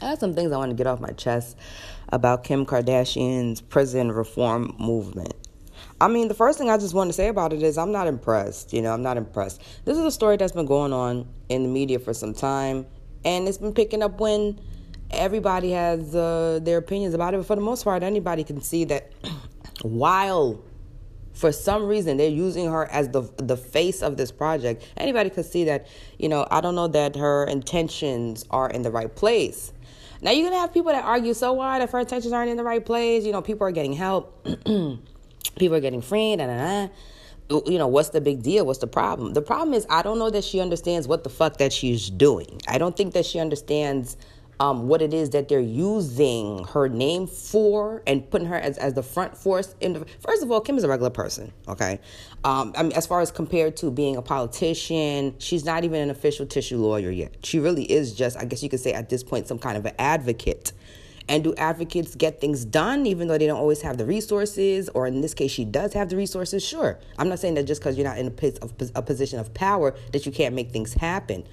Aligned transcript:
I 0.00 0.06
have 0.06 0.18
some 0.18 0.34
things 0.34 0.52
I 0.52 0.58
want 0.58 0.70
to 0.70 0.76
get 0.76 0.86
off 0.86 1.00
my 1.00 1.12
chest 1.12 1.56
about 2.10 2.44
Kim 2.44 2.66
Kardashian's 2.66 3.60
prison 3.60 4.12
reform 4.12 4.74
movement. 4.78 5.34
I 6.00 6.08
mean, 6.08 6.28
the 6.28 6.34
first 6.34 6.58
thing 6.58 6.68
I 6.68 6.76
just 6.76 6.94
want 6.94 7.08
to 7.08 7.14
say 7.14 7.28
about 7.28 7.52
it 7.52 7.62
is 7.62 7.78
I'm 7.78 7.92
not 7.92 8.06
impressed. 8.06 8.72
You 8.72 8.82
know, 8.82 8.92
I'm 8.92 9.02
not 9.02 9.16
impressed. 9.16 9.62
This 9.84 9.96
is 9.96 10.04
a 10.04 10.10
story 10.10 10.36
that's 10.36 10.52
been 10.52 10.66
going 10.66 10.92
on 10.92 11.26
in 11.48 11.62
the 11.62 11.68
media 11.68 11.98
for 11.98 12.12
some 12.12 12.34
time, 12.34 12.86
and 13.24 13.48
it's 13.48 13.58
been 13.58 13.72
picking 13.72 14.02
up 14.02 14.20
when 14.20 14.60
everybody 15.10 15.70
has 15.70 16.14
uh, 16.14 16.60
their 16.62 16.78
opinions 16.78 17.14
about 17.14 17.32
it. 17.32 17.38
But 17.38 17.46
for 17.46 17.56
the 17.56 17.62
most 17.62 17.84
part, 17.84 18.02
anybody 18.02 18.44
can 18.44 18.60
see 18.60 18.84
that 18.84 19.10
while 19.82 20.62
for 21.32 21.52
some 21.52 21.86
reason 21.86 22.16
they're 22.16 22.28
using 22.28 22.70
her 22.70 22.86
as 22.86 23.08
the 23.10 23.22
the 23.38 23.56
face 23.56 24.02
of 24.02 24.18
this 24.18 24.30
project, 24.30 24.86
anybody 24.98 25.30
could 25.30 25.46
see 25.46 25.64
that. 25.64 25.86
You 26.18 26.28
know, 26.28 26.46
I 26.50 26.60
don't 26.60 26.74
know 26.74 26.88
that 26.88 27.16
her 27.16 27.44
intentions 27.44 28.44
are 28.50 28.68
in 28.68 28.82
the 28.82 28.90
right 28.90 29.14
place. 29.14 29.72
Now 30.22 30.30
you're 30.30 30.48
gonna 30.48 30.60
have 30.60 30.72
people 30.72 30.92
that 30.92 31.04
argue, 31.04 31.34
so 31.34 31.52
what 31.54 31.82
if 31.82 31.90
her 31.90 32.00
intentions 32.00 32.32
aren't 32.32 32.50
in 32.50 32.56
the 32.56 32.64
right 32.64 32.84
place? 32.84 33.24
You 33.24 33.32
know, 33.32 33.42
people 33.42 33.66
are 33.66 33.72
getting 33.72 33.92
help, 33.92 34.44
people 34.64 35.74
are 35.74 35.80
getting 35.80 36.02
free, 36.02 36.36
da, 36.36 36.46
da, 36.46 36.88
da. 37.48 37.60
you 37.66 37.78
know, 37.78 37.86
what's 37.86 38.10
the 38.10 38.20
big 38.20 38.42
deal? 38.42 38.66
What's 38.66 38.78
the 38.78 38.86
problem? 38.86 39.34
The 39.34 39.42
problem 39.42 39.74
is 39.74 39.86
I 39.90 40.02
don't 40.02 40.18
know 40.18 40.30
that 40.30 40.44
she 40.44 40.60
understands 40.60 41.06
what 41.06 41.24
the 41.24 41.30
fuck 41.30 41.58
that 41.58 41.72
she's 41.72 42.10
doing. 42.10 42.60
I 42.68 42.78
don't 42.78 42.96
think 42.96 43.14
that 43.14 43.26
she 43.26 43.38
understands 43.38 44.16
um, 44.60 44.88
what 44.88 45.02
it 45.02 45.12
is 45.12 45.30
that 45.30 45.48
they're 45.48 45.60
using 45.60 46.64
her 46.64 46.88
name 46.88 47.26
for 47.26 48.02
and 48.06 48.28
putting 48.30 48.48
her 48.48 48.56
as, 48.56 48.78
as 48.78 48.94
the 48.94 49.02
front 49.02 49.36
force. 49.36 49.74
In 49.80 49.92
the, 49.92 50.06
first 50.20 50.42
of 50.42 50.50
all, 50.50 50.60
Kim 50.60 50.78
is 50.78 50.84
a 50.84 50.88
regular 50.88 51.10
person, 51.10 51.52
okay? 51.68 52.00
Um, 52.44 52.72
I 52.76 52.82
mean, 52.82 52.92
as 52.92 53.06
far 53.06 53.20
as 53.20 53.30
compared 53.30 53.76
to 53.78 53.90
being 53.90 54.16
a 54.16 54.22
politician, 54.22 55.34
she's 55.38 55.64
not 55.64 55.84
even 55.84 56.00
an 56.00 56.10
official 56.10 56.46
tissue 56.46 56.78
lawyer 56.78 57.10
yet. 57.10 57.34
She 57.44 57.58
really 57.58 57.90
is 57.90 58.14
just, 58.14 58.36
I 58.38 58.44
guess 58.44 58.62
you 58.62 58.68
could 58.68 58.80
say 58.80 58.92
at 58.92 59.08
this 59.08 59.22
point, 59.22 59.46
some 59.46 59.58
kind 59.58 59.76
of 59.76 59.84
an 59.84 59.94
advocate. 59.98 60.72
And 61.28 61.42
do 61.42 61.54
advocates 61.56 62.14
get 62.14 62.40
things 62.40 62.64
done 62.64 63.04
even 63.04 63.26
though 63.26 63.36
they 63.36 63.48
don't 63.48 63.58
always 63.58 63.82
have 63.82 63.98
the 63.98 64.06
resources? 64.06 64.88
Or 64.90 65.06
in 65.06 65.20
this 65.20 65.34
case, 65.34 65.50
she 65.50 65.64
does 65.64 65.92
have 65.92 66.08
the 66.08 66.16
resources? 66.16 66.64
Sure. 66.64 66.98
I'm 67.18 67.28
not 67.28 67.40
saying 67.40 67.54
that 67.54 67.64
just 67.64 67.80
because 67.80 67.96
you're 67.98 68.06
not 68.06 68.18
in 68.18 68.28
a, 68.28 68.88
a 68.94 69.02
position 69.02 69.40
of 69.40 69.52
power 69.52 69.96
that 70.12 70.24
you 70.24 70.30
can't 70.30 70.54
make 70.54 70.70
things 70.70 70.94
happen. 70.94 71.44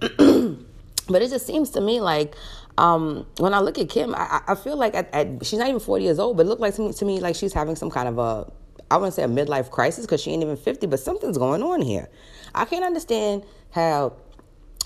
But 1.08 1.22
it 1.22 1.30
just 1.30 1.46
seems 1.46 1.70
to 1.70 1.80
me 1.80 2.00
like 2.00 2.34
um, 2.78 3.26
when 3.38 3.54
I 3.54 3.60
look 3.60 3.78
at 3.78 3.88
Kim, 3.88 4.14
I, 4.14 4.42
I 4.48 4.54
feel 4.54 4.76
like 4.76 4.94
at, 4.94 5.12
at, 5.14 5.44
she's 5.46 5.58
not 5.58 5.68
even 5.68 5.80
40 5.80 6.04
years 6.04 6.18
old, 6.18 6.36
but 6.36 6.46
it 6.46 6.48
looked 6.48 6.60
like 6.60 6.74
to 6.74 6.82
me, 6.82 6.92
to 6.92 7.04
me 7.04 7.20
like 7.20 7.34
she's 7.36 7.52
having 7.52 7.76
some 7.76 7.90
kind 7.90 8.08
of 8.08 8.18
a, 8.18 8.52
I 8.90 8.96
wouldn't 8.96 9.14
say 9.14 9.22
a 9.22 9.28
midlife 9.28 9.70
crisis 9.70 10.04
because 10.04 10.20
she 10.20 10.30
ain't 10.30 10.42
even 10.42 10.56
50, 10.56 10.86
but 10.86 11.00
something's 11.00 11.38
going 11.38 11.62
on 11.62 11.80
here. 11.80 12.08
I 12.54 12.64
can't 12.64 12.84
understand 12.84 13.44
how 13.70 14.14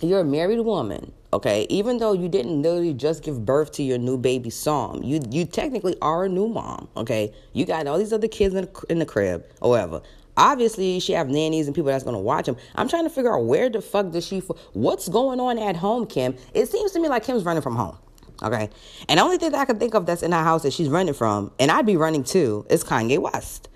you're 0.00 0.20
a 0.20 0.24
married 0.24 0.60
woman, 0.60 1.12
okay, 1.32 1.66
even 1.68 1.98
though 1.98 2.12
you 2.12 2.28
didn't 2.28 2.62
literally 2.62 2.94
just 2.94 3.22
give 3.22 3.44
birth 3.44 3.72
to 3.72 3.82
your 3.82 3.98
new 3.98 4.16
baby 4.16 4.50
Psalm, 4.50 5.02
you 5.02 5.20
you 5.30 5.44
technically 5.44 5.96
are 6.00 6.24
a 6.24 6.28
new 6.28 6.48
mom, 6.48 6.88
okay? 6.96 7.34
You 7.52 7.66
got 7.66 7.86
all 7.86 7.98
these 7.98 8.12
other 8.12 8.28
kids 8.28 8.54
in 8.54 8.68
in 8.88 8.98
the 8.98 9.06
crib 9.06 9.44
or 9.60 9.70
whatever. 9.70 10.00
Obviously, 10.40 11.00
she 11.00 11.12
have 11.12 11.28
nannies 11.28 11.66
and 11.66 11.74
people 11.74 11.90
that's 11.90 12.02
gonna 12.02 12.18
watch 12.18 12.46
them. 12.46 12.56
I'm 12.74 12.88
trying 12.88 13.04
to 13.04 13.10
figure 13.10 13.36
out 13.36 13.44
where 13.44 13.68
the 13.68 13.82
fuck 13.82 14.10
does 14.10 14.26
she? 14.26 14.38
What's 14.72 15.06
going 15.06 15.38
on 15.38 15.58
at 15.58 15.76
home, 15.76 16.06
Kim? 16.06 16.34
It 16.54 16.66
seems 16.70 16.92
to 16.92 17.00
me 17.00 17.08
like 17.08 17.24
Kim's 17.24 17.44
running 17.44 17.62
from 17.62 17.76
home. 17.76 17.98
Okay, 18.42 18.70
and 19.10 19.18
the 19.18 19.22
only 19.22 19.36
thing 19.36 19.52
that 19.52 19.60
I 19.60 19.66
can 19.66 19.78
think 19.78 19.92
of 19.92 20.06
that's 20.06 20.22
in 20.22 20.30
that 20.30 20.42
house 20.44 20.62
that 20.62 20.72
she's 20.72 20.88
running 20.88 21.12
from, 21.12 21.52
and 21.60 21.70
I'd 21.70 21.84
be 21.84 21.98
running 21.98 22.24
too, 22.24 22.64
is 22.70 22.82
Kanye 22.82 23.18
West. 23.18 23.68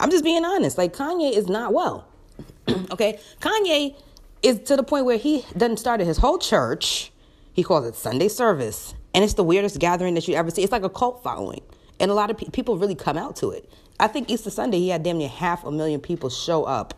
I'm 0.00 0.10
just 0.10 0.24
being 0.24 0.42
honest. 0.42 0.78
Like 0.78 0.94
Kanye 0.94 1.36
is 1.36 1.48
not 1.48 1.74
well. 1.74 2.08
okay, 2.90 3.20
Kanye 3.40 3.94
is 4.42 4.60
to 4.60 4.76
the 4.76 4.82
point 4.82 5.04
where 5.04 5.18
he 5.18 5.44
done 5.54 5.76
started 5.76 6.06
his 6.06 6.16
whole 6.16 6.38
church. 6.38 7.12
He 7.52 7.62
calls 7.62 7.86
it 7.86 7.94
Sunday 7.94 8.28
service, 8.28 8.94
and 9.14 9.22
it's 9.22 9.34
the 9.34 9.44
weirdest 9.44 9.78
gathering 9.80 10.14
that 10.14 10.26
you 10.26 10.34
ever 10.34 10.50
see. 10.50 10.62
It's 10.62 10.72
like 10.72 10.82
a 10.82 10.88
cult 10.88 11.22
following, 11.22 11.60
and 12.00 12.10
a 12.10 12.14
lot 12.14 12.30
of 12.30 12.38
pe- 12.38 12.48
people 12.48 12.78
really 12.78 12.94
come 12.94 13.18
out 13.18 13.36
to 13.36 13.50
it. 13.50 13.70
I 13.98 14.08
think 14.08 14.30
Easter 14.30 14.50
Sunday 14.50 14.78
he 14.78 14.88
had 14.90 15.02
damn 15.02 15.18
near 15.18 15.28
half 15.28 15.64
a 15.64 15.70
million 15.70 16.00
people 16.00 16.30
show 16.30 16.64
up. 16.64 16.94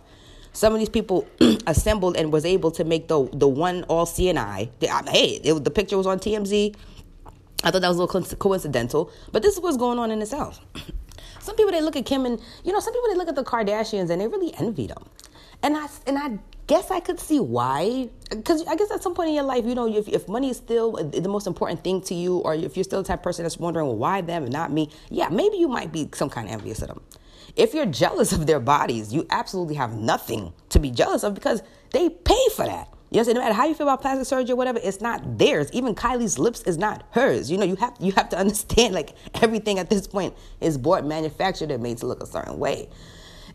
Some 0.52 0.72
of 0.72 0.78
these 0.78 0.88
people 0.88 1.26
assembled 1.66 2.16
and 2.16 2.32
was 2.32 2.44
able 2.44 2.70
to 2.72 2.84
make 2.84 3.08
the 3.08 3.28
the 3.32 3.46
one 3.46 3.84
all 3.84 4.06
CNI. 4.06 4.70
Hey, 5.08 5.40
it, 5.44 5.64
the 5.64 5.70
picture 5.70 5.96
was 5.96 6.06
on 6.06 6.18
TMZ. 6.18 6.74
I 7.64 7.70
thought 7.70 7.82
that 7.82 7.88
was 7.88 7.98
a 7.98 8.02
little 8.02 8.36
coincidental, 8.36 9.10
but 9.32 9.42
this 9.42 9.54
is 9.54 9.60
what's 9.60 9.76
going 9.76 9.98
on 9.98 10.10
in 10.10 10.18
the 10.18 10.26
South. 10.26 10.60
some 11.40 11.56
people 11.56 11.72
they 11.72 11.80
look 11.80 11.96
at 11.96 12.06
Kim 12.06 12.24
and 12.26 12.40
you 12.64 12.72
know 12.72 12.80
some 12.80 12.92
people 12.92 13.08
they 13.10 13.16
look 13.16 13.28
at 13.28 13.36
the 13.36 13.44
Kardashians 13.44 14.10
and 14.10 14.20
they 14.20 14.26
really 14.26 14.54
envy 14.58 14.86
them, 14.86 15.04
and 15.62 15.76
I 15.76 15.86
and 16.06 16.18
I 16.18 16.38
guess 16.68 16.90
I 16.92 17.00
could 17.00 17.18
see 17.18 17.40
why. 17.40 18.10
Because 18.30 18.64
I 18.66 18.76
guess 18.76 18.92
at 18.92 19.02
some 19.02 19.14
point 19.14 19.30
in 19.30 19.34
your 19.34 19.44
life, 19.44 19.64
you 19.64 19.74
know, 19.74 19.88
if, 19.88 20.06
if 20.06 20.28
money 20.28 20.50
is 20.50 20.58
still 20.58 20.92
the 20.92 21.28
most 21.28 21.48
important 21.48 21.82
thing 21.82 22.00
to 22.02 22.14
you, 22.14 22.36
or 22.38 22.54
if 22.54 22.76
you're 22.76 22.84
still 22.84 23.02
the 23.02 23.08
type 23.08 23.20
of 23.20 23.24
person 23.24 23.42
that's 23.42 23.58
wondering, 23.58 23.86
well, 23.86 23.96
why 23.96 24.20
them 24.20 24.44
and 24.44 24.52
not 24.52 24.70
me? 24.70 24.90
Yeah, 25.10 25.30
maybe 25.30 25.56
you 25.56 25.66
might 25.66 25.90
be 25.90 26.08
some 26.14 26.30
kind 26.30 26.46
of 26.46 26.54
envious 26.54 26.80
of 26.82 26.88
them. 26.88 27.00
If 27.56 27.74
you're 27.74 27.86
jealous 27.86 28.32
of 28.32 28.46
their 28.46 28.60
bodies, 28.60 29.12
you 29.12 29.26
absolutely 29.30 29.74
have 29.74 29.94
nothing 29.94 30.52
to 30.68 30.78
be 30.78 30.90
jealous 30.90 31.24
of 31.24 31.34
because 31.34 31.62
they 31.90 32.10
pay 32.10 32.44
for 32.54 32.66
that. 32.66 32.88
You 33.10 33.24
know, 33.24 33.32
no 33.32 33.40
matter 33.40 33.54
how 33.54 33.66
you 33.66 33.74
feel 33.74 33.88
about 33.88 34.02
plastic 34.02 34.26
surgery 34.26 34.52
or 34.52 34.56
whatever, 34.56 34.78
it's 34.82 35.00
not 35.00 35.38
theirs. 35.38 35.70
Even 35.72 35.94
Kylie's 35.94 36.38
lips 36.38 36.60
is 36.62 36.76
not 36.76 37.04
hers. 37.12 37.50
You 37.50 37.56
know, 37.56 37.64
you 37.64 37.76
have 37.76 37.94
you 37.98 38.12
have 38.12 38.28
to 38.28 38.38
understand 38.44 38.94
like 38.94 39.14
everything 39.42 39.78
at 39.78 39.88
this 39.88 40.06
point 40.06 40.34
is 40.60 40.76
bought, 40.76 41.06
manufactured, 41.06 41.70
and 41.70 41.82
made 41.82 41.96
to 41.98 42.06
look 42.06 42.22
a 42.22 42.26
certain 42.26 42.58
way. 42.58 42.90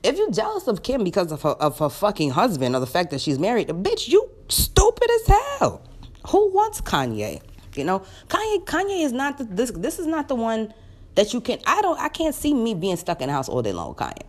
If 0.04 0.18
you're 0.18 0.32
jealous 0.32 0.68
of 0.68 0.84
Kim 0.84 1.04
because 1.04 1.32
of 1.32 1.42
her, 1.44 1.52
of 1.52 1.80
her 1.80 1.90
fucking 1.90 2.32
husband 2.32 2.76
or 2.76 2.80
the 2.80 2.88
fact 2.88 3.12
that 3.12 3.22
she's 3.22 3.40
married, 3.40 3.70
bitch, 3.70 4.10
you 4.10 4.30
stupid 4.50 5.10
as 5.10 5.28
hell. 5.28 5.82
Who 6.28 6.52
wants 6.54 6.82
Kanye? 6.82 7.42
You 7.76 7.86
know, 7.86 8.04
Kanye 8.28 8.66
Kanye 8.66 9.04
is 9.04 9.14
not 9.14 9.38
the, 9.38 9.46
this. 9.46 9.72
This 9.72 10.00
is 10.00 10.06
not 10.06 10.28
the 10.28 10.36
one 10.36 10.74
that 11.16 11.34
you 11.34 11.42
can. 11.42 11.60
I 11.66 11.82
don't. 11.82 12.00
I 12.00 12.10
can't 12.10 12.36
see 12.36 12.54
me 12.54 12.74
being 12.74 12.98
stuck 12.98 13.22
in 13.22 13.28
the 13.28 13.34
house 13.34 13.50
all 13.50 13.62
day 13.62 13.72
long 13.72 13.90
with 13.90 13.98
Kanye. 13.98 14.24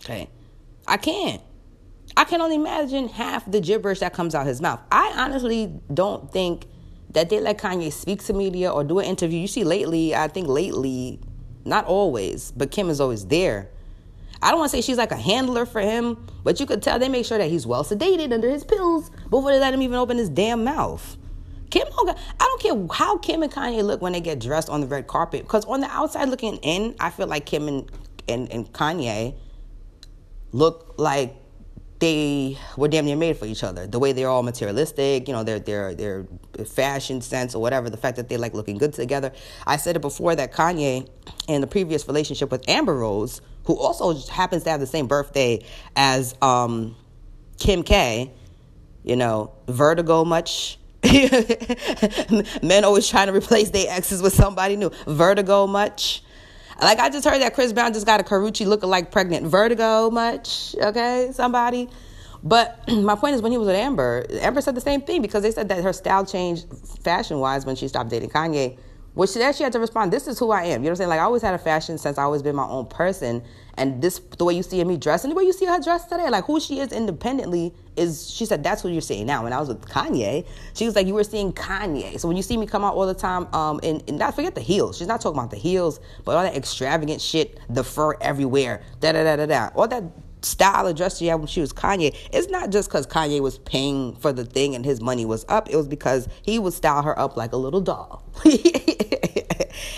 Okay, 0.00 0.28
I 0.86 0.96
can't. 0.96 1.40
I 2.16 2.24
can 2.24 2.40
only 2.40 2.56
imagine 2.56 3.08
half 3.08 3.50
the 3.50 3.60
gibberish 3.60 4.00
that 4.00 4.12
comes 4.12 4.34
out 4.34 4.46
his 4.46 4.60
mouth. 4.60 4.80
I 4.92 5.14
honestly 5.16 5.72
don't 5.92 6.30
think 6.32 6.66
that 7.10 7.30
they 7.30 7.40
let 7.40 7.58
Kanye 7.58 7.92
speak 7.92 8.22
to 8.24 8.32
media 8.32 8.70
or 8.70 8.84
do 8.84 8.98
an 8.98 9.06
interview. 9.06 9.38
You 9.38 9.48
see, 9.48 9.64
lately, 9.64 10.14
I 10.14 10.28
think 10.28 10.48
lately, 10.48 11.20
not 11.64 11.86
always, 11.86 12.52
but 12.52 12.70
Kim 12.70 12.90
is 12.90 13.00
always 13.00 13.26
there 13.26 13.70
I 14.44 14.50
don't 14.50 14.58
want 14.58 14.70
to 14.72 14.76
say 14.76 14.82
she's 14.82 14.98
like 14.98 15.10
a 15.10 15.16
handler 15.16 15.64
for 15.64 15.80
him, 15.80 16.26
but 16.44 16.60
you 16.60 16.66
could 16.66 16.82
tell 16.82 16.98
they 16.98 17.08
make 17.08 17.24
sure 17.24 17.38
that 17.38 17.48
he's 17.48 17.66
well 17.66 17.82
sedated 17.82 18.30
under 18.30 18.50
his 18.50 18.62
pills 18.62 19.10
before 19.30 19.50
they 19.50 19.58
let 19.58 19.72
him 19.72 19.80
even 19.80 19.96
open 19.96 20.18
his 20.18 20.28
damn 20.28 20.64
mouth. 20.64 21.16
Kim, 21.70 21.88
I 21.90 22.14
don't 22.38 22.62
care 22.62 22.86
how 22.94 23.16
Kim 23.16 23.42
and 23.42 23.50
Kanye 23.50 23.82
look 23.82 24.02
when 24.02 24.12
they 24.12 24.20
get 24.20 24.38
dressed 24.38 24.68
on 24.68 24.82
the 24.82 24.86
red 24.86 25.06
carpet, 25.06 25.44
because 25.44 25.64
on 25.64 25.80
the 25.80 25.88
outside 25.88 26.28
looking 26.28 26.56
in, 26.58 26.94
I 27.00 27.08
feel 27.08 27.26
like 27.26 27.46
Kim 27.46 27.68
and, 27.68 27.90
and, 28.28 28.52
and 28.52 28.70
Kanye 28.70 29.34
look 30.52 30.94
like 30.98 31.34
they 32.04 32.58
were 32.76 32.88
damn 32.88 33.06
near 33.06 33.16
made 33.16 33.38
for 33.38 33.46
each 33.46 33.64
other. 33.64 33.86
The 33.86 33.98
way 33.98 34.12
they're 34.12 34.28
all 34.28 34.42
materialistic, 34.42 35.26
you 35.26 35.32
know, 35.32 35.42
their 35.42 35.58
their 35.58 35.94
their 35.94 36.26
fashion 36.66 37.22
sense 37.22 37.54
or 37.54 37.62
whatever, 37.62 37.88
the 37.88 37.96
fact 37.96 38.18
that 38.18 38.28
they 38.28 38.36
like 38.36 38.52
looking 38.52 38.76
good 38.76 38.92
together. 38.92 39.32
I 39.66 39.78
said 39.78 39.96
it 39.96 40.00
before 40.00 40.36
that 40.36 40.52
Kanye 40.52 41.08
in 41.48 41.62
the 41.62 41.66
previous 41.66 42.06
relationship 42.06 42.50
with 42.50 42.68
Amber 42.68 42.94
Rose 42.94 43.40
who 43.64 43.78
also 43.78 44.14
happens 44.30 44.64
to 44.64 44.70
have 44.70 44.80
the 44.80 44.86
same 44.86 45.06
birthday 45.06 45.64
as 45.96 46.34
um, 46.42 46.94
Kim 47.58 47.82
K, 47.82 48.30
you 49.02 49.16
know, 49.16 49.52
vertigo 49.66 50.24
much. 50.26 50.78
Men 52.62 52.84
always 52.84 53.08
trying 53.08 53.28
to 53.28 53.32
replace 53.32 53.70
their 53.70 53.86
exes 53.88 54.20
with 54.20 54.34
somebody 54.34 54.76
new. 54.76 54.90
Vertigo 55.06 55.66
much. 55.66 56.22
Like 56.80 56.98
I 56.98 57.08
just 57.08 57.24
heard 57.26 57.40
that 57.40 57.54
Chris 57.54 57.72
Brown 57.72 57.92
just 57.92 58.06
got 58.06 58.20
a 58.20 58.24
Karrueche 58.24 58.66
looking 58.66 58.90
like 58.90 59.10
pregnant. 59.10 59.46
Vertigo 59.46 60.10
much. 60.10 60.74
Okay, 60.80 61.30
somebody. 61.32 61.88
But 62.42 62.78
my 62.88 63.14
point 63.14 63.34
is, 63.34 63.42
when 63.42 63.52
he 63.52 63.58
was 63.58 63.66
with 63.66 63.76
Amber, 63.76 64.26
Amber 64.40 64.60
said 64.60 64.74
the 64.74 64.80
same 64.80 65.00
thing 65.00 65.22
because 65.22 65.42
they 65.42 65.50
said 65.50 65.68
that 65.70 65.82
her 65.82 65.92
style 65.92 66.26
changed 66.26 66.66
fashion 67.02 67.38
wise 67.38 67.64
when 67.64 67.76
she 67.76 67.88
stopped 67.88 68.10
dating 68.10 68.30
Kanye 68.30 68.78
which 69.14 69.30
she 69.30 69.42
actually 69.42 69.64
had 69.64 69.72
to 69.72 69.80
respond, 69.80 70.12
this 70.12 70.26
is 70.26 70.38
who 70.38 70.50
I 70.50 70.64
am. 70.64 70.68
You 70.68 70.76
know 70.76 70.82
what 70.82 70.90
I'm 70.90 70.96
saying? 70.96 71.08
Like 71.10 71.20
I 71.20 71.24
always 71.24 71.42
had 71.42 71.54
a 71.54 71.58
fashion 71.58 71.98
sense. 71.98 72.18
I 72.18 72.24
always 72.24 72.42
been 72.42 72.56
my 72.56 72.66
own 72.66 72.86
person. 72.86 73.42
And 73.76 74.00
this 74.02 74.20
the 74.38 74.44
way 74.44 74.54
you 74.54 74.62
see 74.62 74.82
me 74.84 74.96
dressed 74.96 75.24
and 75.24 75.32
the 75.32 75.36
way 75.36 75.44
you 75.44 75.52
see 75.52 75.66
her 75.66 75.80
dressed 75.80 76.08
today, 76.08 76.28
like 76.30 76.44
who 76.44 76.60
she 76.60 76.80
is 76.80 76.92
independently 76.92 77.72
is 77.96 78.30
she 78.30 78.44
said 78.44 78.62
that's 78.62 78.82
who 78.82 78.88
you're 78.88 79.00
seeing 79.00 79.26
now. 79.26 79.44
When 79.44 79.52
I 79.52 79.58
was 79.58 79.68
with 79.68 79.82
Kanye, 79.88 80.46
she 80.74 80.84
was 80.84 80.94
like, 80.94 81.06
You 81.06 81.14
were 81.14 81.24
seeing 81.24 81.52
Kanye. 81.52 82.18
So 82.18 82.28
when 82.28 82.36
you 82.36 82.42
see 82.42 82.56
me 82.56 82.66
come 82.66 82.84
out 82.84 82.94
all 82.94 83.06
the 83.06 83.14
time, 83.14 83.52
um, 83.54 83.80
and, 83.82 84.02
and 84.08 84.18
not 84.18 84.34
forget 84.34 84.54
the 84.54 84.60
heels. 84.60 84.98
She's 84.98 85.08
not 85.08 85.20
talking 85.20 85.38
about 85.38 85.50
the 85.50 85.56
heels, 85.56 86.00
but 86.24 86.36
all 86.36 86.42
that 86.42 86.56
extravagant 86.56 87.20
shit, 87.20 87.58
the 87.68 87.84
fur 87.84 88.14
everywhere, 88.20 88.82
da 89.00 89.12
da 89.12 89.24
da 89.24 89.36
da 89.36 89.46
da. 89.46 89.70
All 89.74 89.88
that 89.88 90.04
style 90.44 90.86
of 90.86 90.96
dress 90.96 91.18
she 91.18 91.26
had 91.26 91.36
when 91.36 91.46
she 91.46 91.60
was 91.60 91.72
Kanye, 91.72 92.14
it's 92.32 92.48
not 92.48 92.70
just 92.70 92.88
because 92.88 93.06
Kanye 93.06 93.40
was 93.40 93.58
paying 93.58 94.14
for 94.16 94.32
the 94.32 94.44
thing 94.44 94.74
and 94.74 94.84
his 94.84 95.00
money 95.00 95.24
was 95.24 95.44
up. 95.48 95.70
It 95.70 95.76
was 95.76 95.88
because 95.88 96.28
he 96.42 96.58
would 96.58 96.72
style 96.72 97.02
her 97.02 97.18
up 97.18 97.36
like 97.36 97.52
a 97.52 97.56
little 97.56 97.80
doll. 97.80 98.22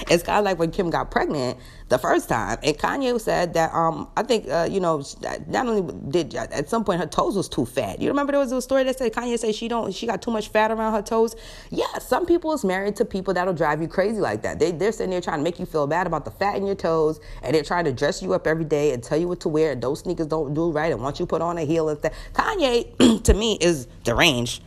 it's 0.09 0.23
kind 0.23 0.39
of 0.39 0.45
like 0.45 0.59
when 0.59 0.71
Kim 0.71 0.91
got 0.91 1.11
pregnant 1.11 1.59
the 1.89 1.99
first 1.99 2.29
time, 2.29 2.59
and 2.63 2.77
Kanye 2.77 3.21
said 3.21 3.55
that 3.55 3.73
um 3.73 4.09
I 4.17 4.23
think 4.23 4.49
uh, 4.49 4.69
you 4.71 4.81
know 4.81 5.05
not 5.47 5.67
only 5.67 5.95
did 6.11 6.35
at 6.35 6.69
some 6.69 6.85
point 6.85 7.01
her 7.01 7.07
toes 7.07 7.37
was 7.37 7.49
too 7.49 7.65
fat. 7.67 8.01
You 8.01 8.09
remember 8.09 8.33
there 8.33 8.41
was 8.41 8.53
a 8.53 8.63
story 8.63 8.85
that 8.85 8.99
said 8.99 9.13
Kanye 9.13 9.39
said 9.39 9.55
she 9.55 9.69
don't 9.69 9.95
she 9.95 10.07
got 10.07 10.23
too 10.23 10.31
much 10.31 10.49
fat 10.49 10.71
around 10.71 10.93
her 10.93 11.03
toes. 11.03 11.37
Yeah, 11.71 11.99
some 11.99 12.27
people 12.27 12.53
is 12.53 12.65
married 12.65 12.97
to 12.97 13.05
people 13.05 13.35
that'll 13.35 13.55
drive 13.55 13.81
you 13.81 13.89
crazy 13.89 14.21
like 14.21 14.43
that. 14.43 14.59
They 14.59 14.73
they're 14.73 14.93
sitting 14.93 15.11
there 15.11 15.21
trying 15.21 15.39
to 15.39 15.45
make 15.45 15.59
you 15.59 15.67
feel 15.67 15.87
bad 15.87 16.07
about 16.07 16.25
the 16.25 16.31
fat 16.31 16.57
in 16.57 16.67
your 16.67 16.75
toes, 16.75 17.21
and 17.43 17.55
they're 17.55 17.63
trying 17.63 17.85
to 17.85 17.93
dress 17.93 18.23
you 18.23 18.33
up 18.35 18.47
every 18.47 18.65
day 18.65 18.93
and 18.93 19.03
tell 19.03 19.19
you 19.19 19.29
what 19.29 19.41
to 19.41 19.49
wear. 19.49 19.73
And 19.73 19.83
those 19.83 20.01
sneakers 20.01 20.27
don't 20.27 20.55
do 20.55 20.71
right, 20.71 20.93
and 20.93 21.03
once 21.03 21.21
you 21.21 21.27
put 21.27 21.43
on 21.43 21.59
a 21.59 21.65
heel 21.65 21.89
and 21.89 21.99
stuff. 21.99 22.13
Kanye 22.33 23.23
to 23.25 23.35
me 23.35 23.59
is 23.61 23.87
deranged 24.05 24.63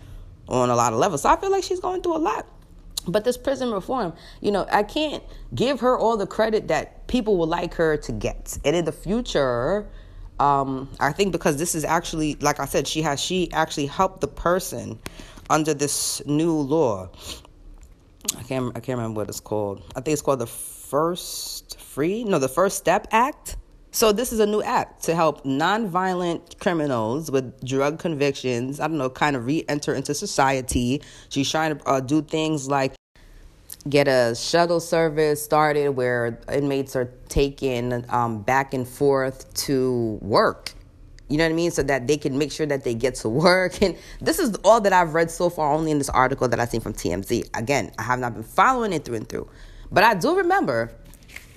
on 0.48 0.70
a 0.70 0.76
lot 0.76 0.94
of 0.94 1.00
levels. 1.00 1.22
So 1.22 1.30
I 1.30 1.36
feel 1.40 1.52
like 1.52 1.64
she's 1.64 1.80
going 1.80 2.02
through 2.02 2.18
a 2.18 2.20
lot. 2.20 2.46
But 3.08 3.24
this 3.24 3.38
prison 3.38 3.72
reform, 3.72 4.14
you 4.42 4.52
know, 4.52 4.68
I 4.72 4.84
can't 4.84 5.24
give 5.56 5.80
her 5.80 5.98
all 5.98 6.18
the 6.18 6.28
credit 6.28 6.68
that 6.68 7.08
people 7.08 7.38
would 7.38 7.50
like 7.50 7.74
her 7.76 7.98
to 7.98 8.12
get. 8.12 8.58
And 8.66 8.76
in 8.76 8.86
the 8.86 8.92
future, 8.92 9.88
um, 10.40 10.90
I 11.00 11.12
think 11.12 11.32
because 11.32 11.58
this 11.58 11.76
is 11.76 11.84
actually, 11.84 12.36
like 12.36 12.60
I 12.60 12.66
said, 12.66 12.88
she 12.88 13.02
has 13.02 13.20
she 13.20 13.52
actually 13.52 13.88
helped 13.88 14.22
the 14.22 14.28
person 14.28 15.00
under 15.50 15.74
this 15.74 16.22
new 16.26 16.54
law. 16.54 17.10
I 18.38 18.44
can't 18.44 18.76
I 18.76 18.80
can't 18.80 18.98
remember 18.98 19.22
what 19.22 19.30
it's 19.30 19.40
called. 19.40 19.82
I 19.96 20.02
think 20.02 20.14
it's 20.14 20.22
called 20.22 20.40
the 20.40 20.48
First 20.48 21.80
Free 21.80 22.24
no 22.24 22.40
the 22.40 22.50
First 22.50 22.78
Step 22.78 23.08
Act. 23.12 23.58
So 23.92 24.12
this 24.12 24.32
is 24.32 24.40
a 24.40 24.46
new 24.46 24.62
act 24.62 25.04
to 25.06 25.16
help 25.16 25.44
nonviolent 25.44 26.60
criminals 26.60 27.32
with 27.32 27.66
drug 27.66 27.98
convictions. 27.98 28.80
I 28.80 28.88
don't 28.88 29.00
know, 29.00 29.10
kind 29.10 29.36
of 29.36 29.48
re-enter 29.48 29.96
into 29.96 30.14
society. 30.14 31.02
She's 31.30 31.50
trying 31.50 31.78
to 31.78 31.88
uh, 31.88 32.00
do 32.00 32.22
things 32.22 32.70
like 32.70 32.94
get 33.88 34.08
a 34.08 34.36
shuttle 34.36 34.80
service 34.80 35.44
started 35.44 35.90
where 35.90 36.40
inmates 36.52 36.96
are 36.96 37.12
taken 37.30 38.06
um, 38.10 38.44
back 38.44 38.76
and 38.76 38.88
forth 38.88 39.52
to 39.66 40.20
work. 40.22 40.74
You 41.28 41.38
know 41.38 41.46
what 41.46 41.52
I 41.52 41.56
mean? 41.56 41.72
So 41.72 41.82
that 41.84 42.08
they 42.08 42.18
can 42.18 42.38
make 42.38 42.52
sure 42.52 42.68
that 42.68 42.84
they 42.84 42.94
get 42.94 43.16
to 43.16 43.30
work. 43.30 43.82
And 43.82 43.98
this 44.22 44.38
is 44.38 44.56
all 44.64 44.82
that 44.82 44.94
I've 44.94 45.16
read 45.16 45.32
so 45.32 45.50
far, 45.50 45.74
only 45.74 45.90
in 45.90 45.98
this 45.98 46.10
article 46.10 46.48
that 46.48 46.60
I've 46.60 46.70
seen 46.70 46.82
from 46.82 46.94
TMZ. 46.94 47.50
Again, 47.58 47.92
I 47.98 48.04
have 48.04 48.20
not 48.20 48.36
been 48.36 48.44
following 48.44 48.94
it 48.94 49.04
through 49.04 49.16
and 49.16 49.30
through. 49.30 49.50
But 49.92 50.04
I 50.04 50.14
do 50.14 50.38
remember 50.38 50.92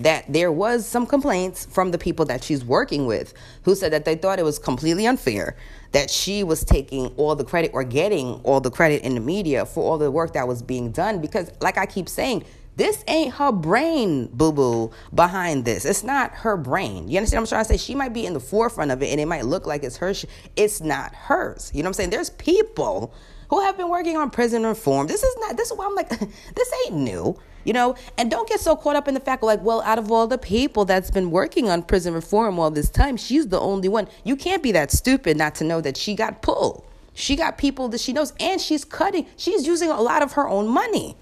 that 0.03 0.25
there 0.31 0.51
was 0.51 0.85
some 0.85 1.05
complaints 1.05 1.65
from 1.65 1.91
the 1.91 1.97
people 1.97 2.25
that 2.25 2.43
she's 2.43 2.63
working 2.63 3.05
with 3.05 3.33
who 3.63 3.73
said 3.73 3.91
that 3.93 4.05
they 4.05 4.15
thought 4.15 4.37
it 4.37 4.43
was 4.43 4.59
completely 4.59 5.07
unfair 5.07 5.55
that 5.93 6.09
she 6.09 6.43
was 6.43 6.63
taking 6.63 7.07
all 7.17 7.35
the 7.35 7.43
credit 7.43 7.71
or 7.73 7.83
getting 7.83 8.33
all 8.43 8.59
the 8.59 8.71
credit 8.71 9.01
in 9.03 9.15
the 9.15 9.21
media 9.21 9.65
for 9.65 9.83
all 9.83 9.97
the 9.97 10.11
work 10.11 10.33
that 10.33 10.47
was 10.47 10.61
being 10.61 10.91
done 10.91 11.21
because 11.21 11.51
like 11.61 11.77
I 11.77 11.85
keep 11.85 12.09
saying 12.09 12.43
this 12.75 13.03
ain't 13.07 13.35
her 13.35 13.51
brain, 13.51 14.27
boo 14.33 14.51
boo, 14.51 14.91
behind 15.13 15.63
this. 15.63 15.85
It's 15.85 16.03
not 16.03 16.31
her 16.31 16.57
brain. 16.57 17.07
You 17.07 17.17
understand 17.17 17.41
what 17.41 17.51
I'm 17.53 17.57
trying 17.57 17.65
to 17.65 17.69
say? 17.69 17.77
She 17.77 17.93
might 17.93 18.13
be 18.13 18.25
in 18.25 18.33
the 18.33 18.39
forefront 18.39 18.89
of 18.89 19.03
it 19.03 19.11
and 19.11 19.21
it 19.21 19.27
might 19.27 19.45
look 19.45 19.67
like 19.67 19.83
it's 19.83 19.97
hers. 19.97 20.25
It's 20.55 20.81
not 20.81 21.13
hers. 21.13 21.71
You 21.73 21.83
know 21.83 21.87
what 21.87 21.89
I'm 21.89 21.93
saying? 21.93 22.09
There's 22.09 22.31
people 22.31 23.13
who 23.51 23.61
have 23.61 23.77
been 23.77 23.89
working 23.89 24.17
on 24.17 24.31
prison 24.31 24.65
reform. 24.65 25.05
This 25.05 25.21
is 25.21 25.35
not, 25.39 25.55
this 25.55 25.69
is 25.69 25.77
why 25.77 25.85
I'm 25.85 25.93
like, 25.93 26.09
this 26.55 26.73
ain't 26.87 26.95
new 26.95 27.37
you 27.63 27.73
know? 27.73 27.95
And 28.17 28.29
don't 28.29 28.47
get 28.47 28.59
so 28.59 28.75
caught 28.75 28.95
up 28.95 29.07
in 29.07 29.13
the 29.13 29.19
fact 29.19 29.43
like 29.43 29.61
well 29.63 29.81
out 29.81 29.99
of 29.99 30.11
all 30.11 30.27
the 30.27 30.37
people 30.37 30.85
that's 30.85 31.11
been 31.11 31.31
working 31.31 31.69
on 31.69 31.83
prison 31.83 32.13
reform 32.13 32.59
all 32.59 32.71
this 32.71 32.89
time 32.89 33.17
she's 33.17 33.47
the 33.47 33.59
only 33.59 33.89
one. 33.89 34.07
You 34.23 34.35
can't 34.35 34.63
be 34.63 34.71
that 34.73 34.91
stupid 34.91 35.37
not 35.37 35.55
to 35.55 35.63
know 35.63 35.81
that 35.81 35.97
she 35.97 36.15
got 36.15 36.41
pulled. 36.41 36.83
She 37.13 37.35
got 37.35 37.57
people 37.57 37.89
that 37.89 38.01
she 38.01 38.13
knows 38.13 38.33
and 38.39 38.59
she's 38.59 38.83
cutting 38.85 39.27
she's 39.37 39.67
using 39.67 39.89
a 39.89 40.01
lot 40.01 40.21
of 40.21 40.33
her 40.33 40.47
own 40.47 40.67
money 40.67 41.15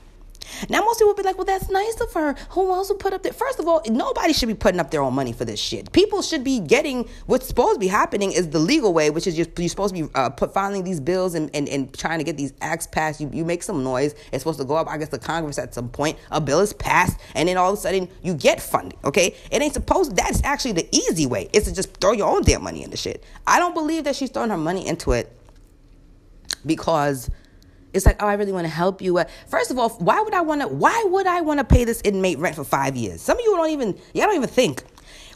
now, 0.70 0.82
most 0.82 1.00
people 1.00 1.10
will 1.10 1.16
be 1.16 1.24
like, 1.24 1.38
well, 1.38 1.46
that's 1.46 1.70
nice 1.70 2.00
of 2.02 2.14
her. 2.14 2.36
Who 2.52 2.72
else 2.72 2.90
would 2.90 3.00
put 3.00 3.14
up 3.14 3.24
there? 3.24 3.34
First 3.34 3.60
of 3.60 3.68
all, 3.68 3.82
nobody 3.90 4.34
should 4.34 4.48
be 4.48 4.54
putting 4.56 4.80
up 4.80 4.92
their 4.92 5.02
own 5.02 5.14
money 5.14 5.34
for 5.34 5.46
this 5.46 5.60
shit. 5.60 5.92
People 5.92 6.22
should 6.22 6.44
be 6.44 6.60
getting 6.60 7.08
what's 7.26 7.48
supposed 7.48 7.76
to 7.76 7.80
be 7.80 7.88
happening 7.88 8.32
is 8.32 8.50
the 8.50 8.60
legal 8.60 8.94
way, 8.94 9.10
which 9.10 9.28
is 9.28 9.38
you're, 9.38 9.48
you're 9.58 9.70
supposed 9.70 9.96
to 9.96 10.04
be 10.04 10.10
uh, 10.16 10.30
put, 10.30 10.54
filing 10.54 10.84
these 10.84 11.00
bills 11.00 11.36
and, 11.36 11.50
and, 11.54 11.68
and 11.70 11.94
trying 11.98 12.20
to 12.20 12.24
get 12.24 12.38
these 12.38 12.54
acts 12.62 12.88
passed. 12.88 13.22
You, 13.22 13.30
you 13.34 13.46
make 13.46 13.64
some 13.64 13.84
noise. 13.84 14.14
It's 14.32 14.44
supposed 14.44 14.60
to 14.60 14.66
go 14.66 14.76
up, 14.76 14.88
I 14.88 14.98
guess, 14.98 15.10
the 15.10 15.20
Congress 15.20 15.58
at 15.58 15.74
some 15.74 15.90
point. 15.90 16.18
A 16.32 16.42
bill 16.42 16.60
is 16.60 16.74
passed, 16.74 17.20
and 17.36 17.48
then 17.48 17.58
all 17.58 17.74
of 17.74 17.78
a 17.78 17.82
sudden 17.82 18.10
you 18.22 18.34
get 18.34 18.62
funding, 18.62 18.98
okay? 19.04 19.36
It 19.52 19.62
ain't 19.62 19.74
supposed, 19.74 20.16
that's 20.16 20.44
actually 20.44 20.74
the 20.74 20.88
easy 20.96 21.26
way, 21.26 21.50
is 21.54 21.66
to 21.66 21.74
just 21.74 21.96
throw 21.98 22.12
your 22.12 22.30
own 22.30 22.44
damn 22.44 22.64
money 22.64 22.84
into 22.84 22.98
shit. 22.98 23.24
I 23.48 23.60
don't 23.60 23.74
believe 23.74 24.04
that 24.06 24.16
she's 24.16 24.30
throwing 24.30 24.50
her 24.50 24.58
money 24.58 24.88
into 24.88 25.12
it 25.12 25.36
because 26.66 27.30
it's 27.94 28.06
like, 28.06 28.22
oh, 28.22 28.28
I 28.28 28.34
really 28.34 28.52
want 28.52 28.66
to 28.66 28.74
help 28.74 29.02
you. 29.02 29.22
First 29.48 29.72
of 29.72 29.78
all, 29.78 29.90
why 29.90 30.22
would 30.22 30.34
I 30.34 30.42
want 30.42 30.62
to? 30.62 30.68
Why 30.68 31.06
would 31.08 31.28
I 31.28 31.42
want 31.42 31.60
to 31.60 31.64
pay 31.64 31.84
this 31.84 32.02
inmate 32.04 32.40
rent 32.40 32.56
for 32.56 32.64
five 32.64 32.96
years? 32.96 33.22
Some 33.22 33.38
of 33.38 33.44
you 33.44 33.56
don't 33.56 33.70
even, 33.70 33.98
y'all 34.14 34.28
don't 34.28 34.36
even 34.36 34.50
think. 34.50 34.84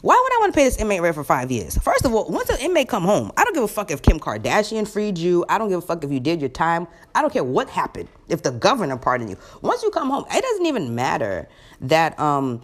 Why 0.02 0.14
would 0.14 0.32
I 0.36 0.40
want 0.40 0.52
to 0.52 0.56
pay 0.56 0.64
this 0.64 0.76
inmate 0.76 1.00
rent 1.00 1.14
for 1.14 1.24
five 1.24 1.50
years? 1.50 1.76
First 1.78 2.04
of 2.04 2.14
all, 2.14 2.28
once 2.28 2.48
an 2.50 2.58
inmate 2.60 2.88
come 2.88 3.02
home, 3.02 3.32
I 3.36 3.44
don't 3.44 3.54
give 3.54 3.62
a 3.62 3.68
fuck 3.68 3.90
if 3.90 4.02
Kim 4.02 4.20
Kardashian 4.20 4.86
freed 4.86 5.18
you. 5.18 5.44
I 5.48 5.58
don't 5.58 5.68
give 5.68 5.78
a 5.78 5.82
fuck 5.82 6.04
if 6.04 6.10
you 6.10 6.20
did 6.20 6.40
your 6.40 6.50
time. 6.50 6.86
I 7.14 7.22
don't 7.22 7.32
care 7.32 7.42
what 7.42 7.68
happened. 7.68 8.08
If 8.28 8.42
the 8.42 8.52
governor 8.52 8.96
pardoned 8.98 9.30
you, 9.30 9.36
once 9.62 9.82
you 9.82 9.90
come 9.90 10.10
home, 10.10 10.24
it 10.30 10.42
doesn't 10.42 10.66
even 10.66 10.94
matter 10.94 11.48
that 11.80 12.18
um 12.20 12.62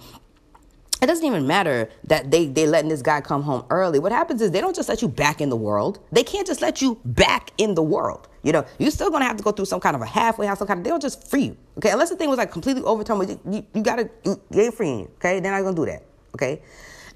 it 1.02 1.06
doesn't 1.06 1.26
even 1.26 1.48
matter 1.48 1.88
that 2.04 2.30
they 2.30 2.46
they 2.46 2.64
letting 2.64 2.88
this 2.88 3.02
guy 3.02 3.20
come 3.20 3.42
home 3.42 3.64
early. 3.70 3.98
What 3.98 4.12
happens 4.12 4.40
is 4.40 4.52
they 4.52 4.60
don't 4.60 4.74
just 4.74 4.88
let 4.88 5.02
you 5.02 5.08
back 5.08 5.40
in 5.40 5.48
the 5.48 5.56
world. 5.56 5.98
They 6.12 6.22
can't 6.22 6.46
just 6.46 6.62
let 6.62 6.80
you 6.80 7.00
back 7.04 7.50
in 7.58 7.74
the 7.74 7.82
world. 7.82 8.28
You 8.44 8.52
know, 8.52 8.64
you're 8.78 8.92
still 8.92 9.10
gonna 9.10 9.24
have 9.24 9.36
to 9.36 9.42
go 9.42 9.50
through 9.50 9.64
some 9.64 9.80
kind 9.80 9.96
of 9.96 10.02
a 10.02 10.06
halfway 10.06 10.46
house, 10.46 10.60
some 10.60 10.68
kind 10.68 10.78
of. 10.78 10.84
They 10.84 10.90
don't 10.90 11.02
just 11.02 11.28
free 11.28 11.46
you, 11.46 11.56
okay? 11.78 11.90
Unless 11.90 12.10
the 12.10 12.16
thing 12.16 12.28
was 12.28 12.38
like 12.38 12.52
completely 12.52 12.82
overturned, 12.84 13.28
you, 13.28 13.40
you, 13.50 13.66
you 13.74 13.82
gotta 13.82 14.08
you, 14.24 14.40
you 14.52 14.62
ain't 14.62 14.74
freeing, 14.74 15.08
okay? 15.16 15.40
They're 15.40 15.50
not 15.50 15.62
gonna 15.62 15.74
do 15.74 15.86
that, 15.86 16.04
okay? 16.36 16.62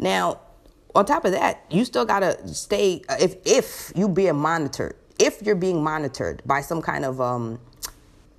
Now, 0.00 0.41
on 0.97 1.06
top 1.06 1.25
of 1.25 1.31
that, 1.33 1.65
you 1.71 1.85
still 1.85 2.05
gotta 2.05 2.37
stay 2.49 3.03
uh, 3.09 3.17
if 3.21 3.37
if 3.44 3.93
you 3.94 4.09
being 4.09 4.35
monitored, 4.35 4.97
if 5.21 5.43
you're 5.43 5.55
being 5.55 5.81
monitored 5.81 6.43
by 6.44 6.61
some 6.61 6.83
kind 6.83 7.05
of 7.05 7.21
um 7.21 7.61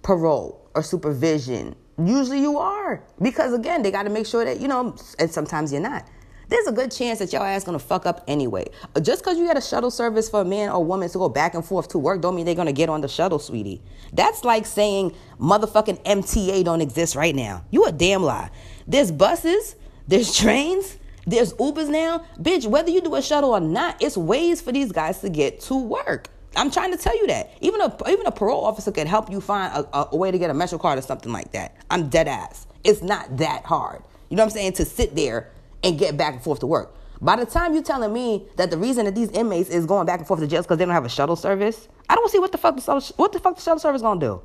parole 0.01 0.69
or 0.75 0.83
supervision 0.83 1.73
Usually 1.97 2.41
you 2.41 2.57
are. 2.57 3.03
Because 3.21 3.53
again, 3.53 3.81
they 3.81 3.91
got 3.91 4.03
to 4.03 4.09
make 4.09 4.25
sure 4.25 4.45
that, 4.45 4.59
you 4.59 4.67
know, 4.67 4.95
and 5.19 5.31
sometimes 5.31 5.71
you're 5.71 5.81
not. 5.81 6.05
There's 6.49 6.67
a 6.67 6.71
good 6.71 6.91
chance 6.91 7.19
that 7.19 7.33
your 7.33 7.45
ass 7.45 7.65
gonna 7.65 7.77
fuck 7.77 8.05
up 8.05 8.23
anyway. 8.25 8.67
Just 9.01 9.21
because 9.21 9.37
you 9.37 9.45
got 9.45 9.57
a 9.57 9.61
shuttle 9.61 9.91
service 9.91 10.29
for 10.29 10.41
a 10.41 10.45
man 10.45 10.69
or 10.69 10.83
woman 10.83 11.09
to 11.09 11.17
go 11.17 11.27
back 11.27 11.53
and 11.55 11.65
forth 11.65 11.89
to 11.89 11.97
work, 11.97 12.21
don't 12.21 12.35
mean 12.35 12.45
they're 12.45 12.55
gonna 12.55 12.71
get 12.71 12.87
on 12.87 13.01
the 13.01 13.07
shuttle, 13.09 13.37
sweetie. 13.37 13.81
That's 14.13 14.45
like 14.45 14.65
saying 14.65 15.13
motherfucking 15.41 16.03
MTA 16.05 16.63
don't 16.63 16.79
exist 16.79 17.15
right 17.15 17.35
now. 17.35 17.65
You 17.69 17.83
a 17.83 17.91
damn 17.91 18.23
lie. 18.23 18.49
There's 18.87 19.11
buses, 19.11 19.75
there's 20.07 20.33
trains, 20.33 20.97
there's 21.25 21.53
Ubers 21.55 21.89
now. 21.89 22.25
Bitch, 22.39 22.65
whether 22.65 22.89
you 22.89 23.01
do 23.01 23.15
a 23.15 23.21
shuttle 23.21 23.51
or 23.51 23.59
not, 23.59 24.01
it's 24.01 24.15
ways 24.15 24.61
for 24.61 24.71
these 24.71 24.93
guys 24.93 25.19
to 25.19 25.29
get 25.29 25.59
to 25.61 25.75
work. 25.75 26.29
I'm 26.57 26.71
trying 26.71 26.91
to 26.91 26.97
tell 26.97 27.15
you 27.15 27.27
that. 27.27 27.51
Even 27.61 27.81
a 27.81 27.95
even 28.09 28.25
a 28.25 28.31
parole 28.31 28.65
officer 28.65 28.91
can 28.91 29.07
help 29.07 29.29
you 29.29 29.39
find 29.39 29.73
a, 29.73 30.07
a, 30.11 30.15
way 30.15 30.31
to 30.31 30.37
get 30.37 30.49
a 30.49 30.53
Metro 30.53 30.77
card 30.77 30.97
or 30.97 31.01
something 31.01 31.31
like 31.31 31.51
that. 31.51 31.75
I'm 31.89 32.09
dead 32.09 32.27
ass. 32.27 32.67
It's 32.83 33.01
not 33.01 33.37
that 33.37 33.63
hard. 33.65 34.01
You 34.29 34.37
know 34.37 34.43
what 34.43 34.47
I'm 34.47 34.57
saying? 34.57 34.73
To 34.73 34.85
sit 34.85 35.15
there 35.15 35.51
and 35.83 35.97
get 35.97 36.17
back 36.17 36.33
and 36.33 36.43
forth 36.43 36.59
to 36.61 36.67
work. 36.67 36.95
By 37.21 37.35
the 37.35 37.45
time 37.45 37.73
you're 37.73 37.83
telling 37.83 38.13
me 38.13 38.45
that 38.57 38.71
the 38.71 38.77
reason 38.77 39.05
that 39.05 39.15
these 39.15 39.29
inmates 39.31 39.69
is 39.69 39.85
going 39.85 40.05
back 40.05 40.19
and 40.19 40.27
forth 40.27 40.39
to 40.39 40.47
jail 40.47 40.59
is 40.59 40.65
because 40.65 40.77
they 40.77 40.85
don't 40.85 40.93
have 40.93 41.05
a 41.05 41.09
shuttle 41.09 41.35
service, 41.35 41.87
I 42.09 42.15
don't 42.15 42.29
see 42.29 42.39
what 42.39 42.51
the 42.51 42.57
fuck 42.57 42.75
the 42.75 42.81
shuttle, 42.81 43.15
what 43.17 43.31
the 43.31 43.39
fuck 43.39 43.55
the 43.55 43.61
shuttle 43.61 43.79
service 43.79 44.01
gonna 44.01 44.19
do. 44.19 44.41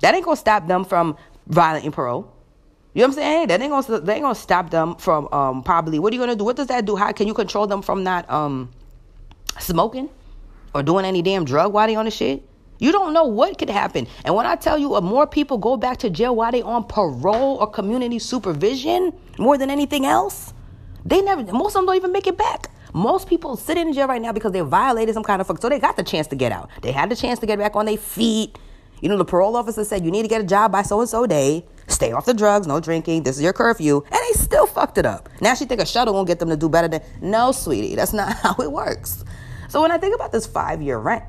That 0.00 0.14
ain't 0.14 0.24
gonna 0.24 0.36
stop 0.36 0.66
them 0.66 0.84
from 0.84 1.16
violating 1.46 1.92
parole. 1.92 2.32
You 2.94 3.02
know 3.02 3.08
what 3.08 3.10
I'm 3.10 3.14
saying? 3.14 3.48
That 3.48 3.60
ain't 3.60 3.70
gonna 3.70 4.00
they 4.00 4.14
ain't 4.14 4.22
gonna 4.22 4.34
stop 4.34 4.70
them 4.70 4.96
from 4.96 5.28
um, 5.32 5.62
probably. 5.62 5.98
What 5.98 6.12
are 6.12 6.16
you 6.16 6.22
gonna 6.22 6.36
do? 6.36 6.44
What 6.44 6.56
does 6.56 6.68
that 6.68 6.84
do? 6.84 6.96
How 6.96 7.12
can 7.12 7.26
you 7.26 7.34
control 7.34 7.66
them 7.66 7.82
from 7.82 8.02
not 8.02 8.28
um, 8.30 8.70
smoking? 9.58 10.08
Or 10.74 10.82
doing 10.82 11.04
any 11.04 11.22
damn 11.22 11.44
drug 11.44 11.72
while 11.72 11.86
they 11.86 11.96
on 11.96 12.04
the 12.04 12.10
shit. 12.10 12.42
You 12.78 12.92
don't 12.92 13.12
know 13.12 13.24
what 13.24 13.58
could 13.58 13.70
happen. 13.70 14.06
And 14.24 14.34
when 14.34 14.46
I 14.46 14.54
tell 14.54 14.78
you, 14.78 14.94
uh, 14.94 15.00
more 15.00 15.26
people 15.26 15.58
go 15.58 15.76
back 15.76 15.98
to 15.98 16.10
jail 16.10 16.36
while 16.36 16.52
they 16.52 16.62
on 16.62 16.84
parole 16.84 17.56
or 17.56 17.68
community 17.68 18.18
supervision 18.18 19.12
more 19.38 19.58
than 19.58 19.70
anything 19.70 20.06
else, 20.06 20.54
they 21.04 21.20
never. 21.20 21.42
Most 21.52 21.74
of 21.74 21.80
them 21.80 21.86
don't 21.86 21.96
even 21.96 22.12
make 22.12 22.26
it 22.26 22.38
back. 22.38 22.70
Most 22.94 23.28
people 23.28 23.56
sit 23.56 23.76
in 23.76 23.92
jail 23.92 24.06
right 24.06 24.22
now 24.22 24.32
because 24.32 24.52
they 24.52 24.60
violated 24.60 25.14
some 25.14 25.24
kind 25.24 25.40
of 25.40 25.46
fuck. 25.46 25.60
So 25.60 25.68
they 25.68 25.78
got 25.78 25.96
the 25.96 26.02
chance 26.02 26.26
to 26.28 26.36
get 26.36 26.52
out. 26.52 26.70
They 26.82 26.92
had 26.92 27.10
the 27.10 27.16
chance 27.16 27.38
to 27.40 27.46
get 27.46 27.58
back 27.58 27.76
on 27.76 27.86
their 27.86 27.96
feet. 27.98 28.58
You 29.00 29.08
know, 29.08 29.16
the 29.16 29.24
parole 29.24 29.56
officer 29.56 29.84
said 29.84 30.04
you 30.04 30.10
need 30.10 30.22
to 30.22 30.28
get 30.28 30.40
a 30.40 30.44
job 30.44 30.72
by 30.72 30.82
so 30.82 31.00
and 31.00 31.08
so 31.08 31.26
day. 31.26 31.64
Stay 31.86 32.12
off 32.12 32.26
the 32.26 32.34
drugs, 32.34 32.66
no 32.66 32.80
drinking. 32.80 33.22
This 33.22 33.36
is 33.36 33.42
your 33.42 33.52
curfew, 33.52 34.02
and 34.04 34.20
they 34.28 34.32
still 34.38 34.66
fucked 34.66 34.98
it 34.98 35.06
up. 35.06 35.28
Now 35.40 35.54
she 35.54 35.64
think 35.64 35.80
a 35.80 35.86
shuttle 35.86 36.14
won't 36.14 36.26
get 36.26 36.38
them 36.38 36.48
to 36.50 36.56
do 36.56 36.68
better 36.68 36.88
than. 36.88 37.00
No, 37.20 37.52
sweetie, 37.52 37.94
that's 37.94 38.12
not 38.12 38.32
how 38.42 38.54
it 38.56 38.70
works. 38.70 39.24
So 39.68 39.82
when 39.82 39.92
I 39.92 39.98
think 39.98 40.14
about 40.14 40.32
this 40.32 40.46
five 40.46 40.82
year 40.82 40.98
rent, 40.98 41.24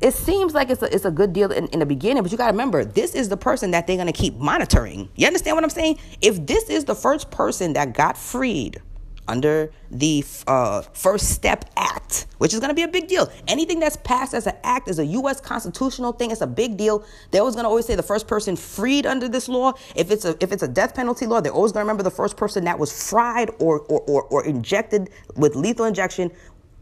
it 0.00 0.12
seems 0.12 0.52
like 0.52 0.68
it's 0.68 0.82
a, 0.82 0.94
it's 0.94 1.06
a 1.06 1.10
good 1.10 1.32
deal 1.32 1.50
in, 1.50 1.66
in 1.68 1.78
the 1.78 1.86
beginning, 1.86 2.22
but 2.22 2.30
you 2.30 2.36
got 2.36 2.46
to 2.46 2.52
remember, 2.52 2.84
this 2.84 3.14
is 3.14 3.30
the 3.30 3.38
person 3.38 3.70
that 3.70 3.86
they're 3.86 3.96
going 3.96 4.06
to 4.06 4.12
keep 4.12 4.36
monitoring. 4.36 5.08
You 5.16 5.26
understand 5.26 5.56
what 5.56 5.64
I'm 5.64 5.70
saying? 5.70 5.98
If 6.20 6.46
this 6.46 6.68
is 6.68 6.84
the 6.84 6.94
first 6.94 7.30
person 7.30 7.72
that 7.72 7.94
got 7.94 8.18
freed 8.18 8.82
under 9.28 9.72
the 9.90 10.24
uh, 10.46 10.82
First 10.92 11.30
Step 11.30 11.64
Act, 11.76 12.26
which 12.38 12.52
is 12.52 12.60
going 12.60 12.68
to 12.68 12.74
be 12.74 12.82
a 12.82 12.88
big 12.88 13.08
deal. 13.08 13.30
Anything 13.48 13.80
that's 13.80 13.96
passed 13.96 14.34
as 14.34 14.46
an 14.46 14.56
act 14.64 14.88
is 14.88 14.98
a 14.98 15.06
U.S. 15.06 15.40
constitutional 15.40 16.12
thing. 16.12 16.30
It's 16.30 16.40
a 16.40 16.46
big 16.46 16.76
deal. 16.76 17.04
They're 17.30 17.40
always 17.40 17.54
going 17.54 17.64
to 17.64 17.68
always 17.68 17.86
say 17.86 17.94
the 17.94 18.02
first 18.02 18.26
person 18.26 18.56
freed 18.56 19.06
under 19.06 19.28
this 19.28 19.48
law. 19.48 19.72
If 19.94 20.10
it's 20.10 20.24
a 20.24 20.36
if 20.40 20.52
it's 20.52 20.62
a 20.62 20.68
death 20.68 20.94
penalty 20.94 21.26
law, 21.26 21.40
they're 21.40 21.52
always 21.52 21.72
going 21.72 21.84
to 21.84 21.86
remember 21.86 22.02
the 22.02 22.10
first 22.10 22.36
person 22.36 22.64
that 22.64 22.78
was 22.78 23.08
fried 23.08 23.50
or 23.58 23.80
or, 23.80 24.00
or, 24.02 24.22
or 24.24 24.44
injected 24.44 25.10
with 25.36 25.56
lethal 25.56 25.86
injection 25.86 26.30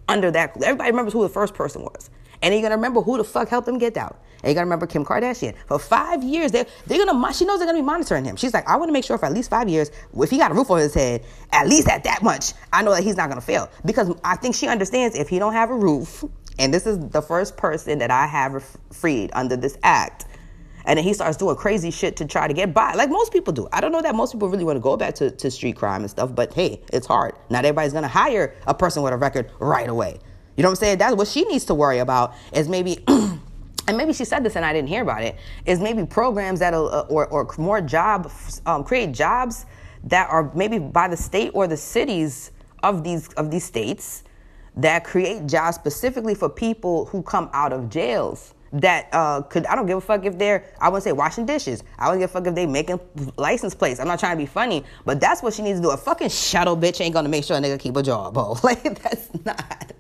under 0.09 0.31
that. 0.31 0.57
Everybody 0.63 0.91
remembers 0.91 1.13
who 1.13 1.23
the 1.23 1.29
first 1.29 1.55
person 1.55 1.83
was. 1.83 2.11
And 2.43 2.53
you're 2.53 2.63
gonna 2.63 2.77
remember 2.77 3.01
who 3.01 3.19
the 3.19 3.25
fuck 3.25 3.49
helped 3.49 3.67
them 3.67 3.79
get 3.79 3.97
out. 3.97 4.21
And 4.43 4.49
you're 4.49 4.55
gonna 4.55 4.67
remember 4.67 4.87
Kim 4.87 5.05
Kardashian. 5.05 5.55
For 5.67 5.79
five 5.79 6.25
years, 6.25 6.51
they're, 6.51 6.67
they're 6.87 7.05
gonna, 7.05 7.33
she 7.33 7.45
knows 7.45 7.59
they're 7.59 7.69
gonna 7.69 7.79
be 7.79 7.85
monitoring 7.85 8.25
him. 8.25 8.35
She's 8.37 8.53
like, 8.53 8.69
I 8.69 8.77
wanna 8.77 8.93
make 8.93 9.05
sure 9.05 9.17
for 9.17 9.27
at 9.27 9.33
least 9.33 9.49
five 9.49 9.69
years, 9.69 9.91
if 10.17 10.31
he 10.31 10.39
got 10.39 10.51
a 10.51 10.55
roof 10.55 10.71
over 10.71 10.81
his 10.81 10.95
head, 10.95 11.25
at 11.53 11.69
least 11.69 11.89
at 11.89 12.03
that 12.05 12.23
much, 12.23 12.53
I 12.73 12.83
know 12.83 12.93
that 12.93 13.05
he's 13.05 13.17
not 13.17 13.29
gonna 13.29 13.41
fail. 13.41 13.71
Because 13.85 14.13
I 14.25 14.37
think 14.37 14.57
she 14.57 14.67
understands 14.67 15.17
if 15.17 15.29
he 15.29 15.39
don't 15.39 15.53
have 15.53 15.71
a 15.71 15.77
roof, 15.77 16.25
and 16.59 16.75
this 16.75 16.87
is 16.87 16.99
the 17.11 17.23
first 17.23 17.57
person 17.57 17.99
that 18.01 18.11
I 18.11 18.27
have 18.27 18.65
freed 18.93 19.31
under 19.35 19.57
this 19.57 19.79
act, 19.85 20.27
and 20.85 20.97
then 20.97 21.05
he 21.05 21.15
starts 21.15 21.37
doing 21.37 21.57
crazy 21.57 21.91
shit 21.91 22.17
to 22.17 22.25
try 22.25 22.49
to 22.49 22.55
get 22.55 22.75
by, 22.75 22.95
like 22.95 23.11
most 23.11 23.33
people 23.33 23.53
do. 23.53 23.69
I 23.73 23.81
don't 23.81 23.93
know 23.93 24.03
that 24.03 24.15
most 24.15 24.33
people 24.33 24.49
really 24.49 24.65
want 24.65 24.77
to 24.77 24.81
go 24.81 24.97
back 24.97 25.15
to, 25.17 25.31
to 25.31 25.51
street 25.51 25.77
crime 25.77 26.03
and 26.03 26.11
stuff, 26.11 26.35
but 26.35 26.53
hey, 26.53 26.81
it's 26.93 27.07
hard. 27.07 27.35
Not 27.51 27.65
everybody's 27.65 27.93
gonna 27.93 28.09
hire 28.09 28.55
a 28.67 28.75
person 28.75 29.03
with 29.03 29.13
a 29.13 29.17
record 29.17 29.51
right 29.59 29.89
away. 29.89 30.19
You 30.57 30.63
know 30.63 30.69
what 30.69 30.73
I'm 30.73 30.77
saying? 30.77 30.99
That's 30.99 31.17
what 31.17 31.29
she 31.29 31.45
needs 31.45 31.65
to 31.67 31.75
worry 31.75 31.99
about 31.99 32.35
is 32.53 32.69
maybe, 32.69 33.03
and 33.09 33.97
maybe 33.97 34.13
she 34.13 34.25
said 34.25 34.45
this 34.45 34.57
and 34.57 34.65
I 34.65 34.73
didn't 34.73 34.89
hear 34.89 35.03
about 35.03 35.23
it, 35.23 35.37
is 35.65 35.81
maybe 35.81 36.05
programs 36.05 36.61
that 36.61 36.75
uh, 36.75 37.07
or, 37.09 37.27
or 37.29 37.49
more 37.59 37.81
job, 37.81 38.31
um, 38.67 38.85
create 38.85 39.13
jobs 39.13 39.67
that 40.05 40.29
are 40.31 40.53
maybe 40.55 40.79
by 40.79 41.09
the 41.09 41.17
state 41.17 41.53
or 41.55 41.67
the 41.67 41.77
cities 41.77 42.51
of 42.83 43.05
these 43.05 43.29
of 43.35 43.51
these 43.51 43.65
states 43.65 44.25
that 44.77 45.05
create 45.05 45.47
jobs 45.47 45.77
specifically 45.77 46.35
for 46.35 46.49
people 46.49 47.07
who 47.07 47.23
come 47.23 47.49
out 47.53 47.73
of 47.73 47.89
jails 47.89 48.55
that 48.73 49.09
uh, 49.13 49.43
could 49.43 49.67
I 49.67 49.75
don't 49.75 49.87
give 49.87 49.99
a 49.99 50.01
fuck 50.01 50.25
if 50.25 50.39
they're 50.39 50.65
I 50.81 50.89
wouldn't 50.89 51.05
say 51.05 51.13
washing 51.13 51.47
dishes. 51.47 51.83
I 51.99 52.07
wouldn't 52.07 52.23
give 52.23 52.31
a 52.31 52.33
fuck 52.33 52.47
if 52.47 52.55
they 52.55 52.67
making 52.67 53.01
license 53.37 53.75
plates. 53.75 54.01
I'm 54.01 54.09
not 54.09 54.19
trying 54.19 54.37
to 54.37 54.43
be 54.43 54.47
funny, 54.47 54.85
but 55.05 55.21
that's 55.21 55.43
what 55.43 55.55
she 55.55 55.63
needs 55.63 55.79
to 55.79 55.83
do. 55.83 55.91
A 55.91 55.97
fucking 55.97 56.31
shuttle 56.31 56.77
bitch 56.77 57.01
ain't 57.01 57.15
gonna 57.15 57.29
make 57.29 57.45
sure 57.45 57.57
a 57.57 57.61
nigga 57.61 57.79
keep 57.79 57.97
a 57.97 58.03
job, 58.03 58.35
bro. 58.35 58.57
Like 58.63 59.03
that's 59.03 59.29
not 59.45 59.93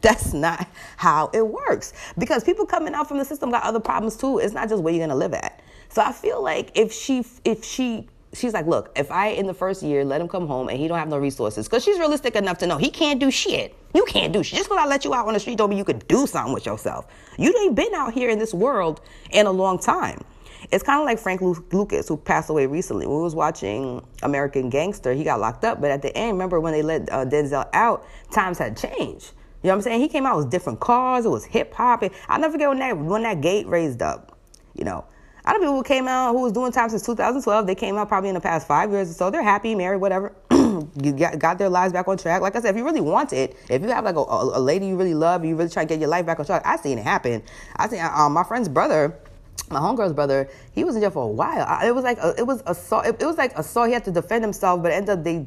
That's 0.00 0.32
not 0.32 0.66
how 0.96 1.30
it 1.32 1.46
works. 1.46 1.92
Because 2.18 2.44
people 2.44 2.66
coming 2.66 2.94
out 2.94 3.08
from 3.08 3.18
the 3.18 3.24
system 3.24 3.50
got 3.50 3.62
other 3.64 3.80
problems 3.80 4.16
too. 4.16 4.38
It's 4.38 4.54
not 4.54 4.68
just 4.68 4.82
where 4.82 4.92
you're 4.92 5.06
gonna 5.06 5.18
live 5.18 5.34
at. 5.34 5.60
So 5.88 6.02
I 6.02 6.12
feel 6.12 6.42
like 6.42 6.70
if 6.74 6.92
she 6.92 7.24
if 7.44 7.64
she 7.64 8.08
she's 8.32 8.52
like, 8.52 8.66
look, 8.66 8.92
if 8.96 9.10
I 9.10 9.28
in 9.28 9.46
the 9.46 9.54
first 9.54 9.82
year 9.82 10.04
let 10.04 10.20
him 10.20 10.28
come 10.28 10.46
home 10.46 10.68
and 10.68 10.78
he 10.78 10.88
don't 10.88 10.98
have 10.98 11.08
no 11.08 11.18
resources, 11.18 11.66
because 11.66 11.84
she's 11.84 11.98
realistic 11.98 12.36
enough 12.36 12.58
to 12.58 12.66
know 12.66 12.76
he 12.76 12.90
can't 12.90 13.20
do 13.20 13.30
shit. 13.30 13.76
You 13.94 14.04
can't 14.04 14.32
do 14.32 14.42
shit. 14.42 14.58
Just 14.58 14.68
because 14.68 14.84
I 14.84 14.86
let 14.86 15.04
you 15.04 15.14
out 15.14 15.26
on 15.26 15.34
the 15.34 15.40
street 15.40 15.58
don't 15.58 15.70
mean 15.70 15.78
you 15.78 15.84
could 15.84 16.06
do 16.08 16.26
something 16.26 16.54
with 16.54 16.66
yourself. 16.66 17.06
You 17.38 17.54
ain't 17.62 17.74
been 17.74 17.94
out 17.94 18.12
here 18.12 18.30
in 18.30 18.38
this 18.38 18.54
world 18.54 19.00
in 19.30 19.46
a 19.46 19.50
long 19.50 19.78
time. 19.78 20.22
It's 20.70 20.84
kind 20.84 21.00
of 21.00 21.06
like 21.06 21.18
Frank 21.18 21.40
Lucas, 21.40 22.06
who 22.06 22.16
passed 22.16 22.50
away 22.50 22.66
recently. 22.66 23.06
We 23.06 23.16
was 23.16 23.34
watching 23.34 24.04
American 24.22 24.68
Gangster, 24.68 25.14
he 25.14 25.24
got 25.24 25.40
locked 25.40 25.64
up, 25.64 25.80
but 25.80 25.90
at 25.90 26.02
the 26.02 26.16
end, 26.16 26.32
remember 26.32 26.60
when 26.60 26.72
they 26.72 26.82
let 26.82 27.10
uh, 27.10 27.24
Denzel 27.24 27.68
out, 27.72 28.06
times 28.30 28.58
had 28.58 28.76
changed. 28.76 29.32
You 29.62 29.68
know 29.68 29.74
what 29.74 29.76
I'm 29.76 29.82
saying? 29.82 30.00
He 30.00 30.08
came 30.08 30.26
out 30.26 30.36
with 30.36 30.50
different 30.50 30.80
cars. 30.80 31.26
It 31.26 31.28
was 31.28 31.44
hip 31.44 31.74
hop. 31.74 32.02
I'll 32.28 32.40
never 32.40 32.52
forget 32.52 32.68
when 32.68 32.78
that 32.78 32.96
when 32.96 33.22
that 33.24 33.40
gate 33.40 33.66
raised 33.66 34.00
up. 34.00 34.38
You 34.74 34.84
know, 34.84 35.04
I 35.50 35.54
know 35.54 35.58
people 35.58 35.74
who 35.74 35.82
came 35.82 36.06
out 36.06 36.30
who 36.30 36.42
was 36.42 36.52
doing 36.52 36.70
time 36.70 36.90
since 36.90 37.04
2012. 37.04 37.66
They 37.66 37.74
came 37.74 37.96
out 37.96 38.06
probably 38.06 38.28
in 38.28 38.36
the 38.36 38.40
past 38.40 38.68
five 38.68 38.92
years 38.92 39.10
or 39.10 39.14
so. 39.14 39.30
They're 39.30 39.42
happy, 39.42 39.74
married, 39.74 40.00
whatever. 40.00 40.32
you 40.52 41.12
got, 41.12 41.40
got 41.40 41.58
their 41.58 41.68
lives 41.68 41.92
back 41.92 42.06
on 42.06 42.18
track. 42.18 42.40
Like 42.40 42.54
I 42.54 42.60
said, 42.60 42.70
if 42.70 42.76
you 42.76 42.84
really 42.84 43.00
want 43.00 43.32
it, 43.32 43.56
if 43.68 43.82
you 43.82 43.88
have 43.88 44.04
like 44.04 44.14
a, 44.14 44.20
a 44.20 44.60
lady 44.60 44.86
you 44.86 44.96
really 44.96 45.12
love, 45.12 45.44
you 45.44 45.56
really 45.56 45.68
try 45.68 45.82
to 45.82 45.88
get 45.88 45.98
your 45.98 46.08
life 46.08 46.24
back 46.24 46.38
on 46.38 46.46
track. 46.46 46.62
I 46.64 46.76
seen 46.76 46.98
it 46.98 47.02
happen. 47.02 47.42
I 47.74 47.88
seen 47.88 48.00
um, 48.00 48.32
my 48.32 48.44
friend's 48.44 48.68
brother 48.68 49.18
my 49.70 49.78
homegirl's 49.78 50.12
brother, 50.12 50.50
he 50.72 50.82
was 50.82 50.96
in 50.96 51.00
jail 51.00 51.10
for 51.10 51.22
a 51.22 51.28
while. 51.28 51.64
it 51.86 51.94
was 51.94 52.02
like 52.02 52.18
a, 52.18 52.34
it 52.36 52.46
was 52.46 52.62
assault. 52.66 53.06
It, 53.06 53.22
it, 53.22 53.26
was 53.26 53.38
like 53.38 53.56
assault. 53.56 53.86
He 53.86 53.94
had 53.94 54.04
to 54.04 54.10
defend 54.10 54.42
himself, 54.42 54.82
but 54.82 54.90
ended 54.90 55.10
up 55.10 55.24
they 55.24 55.46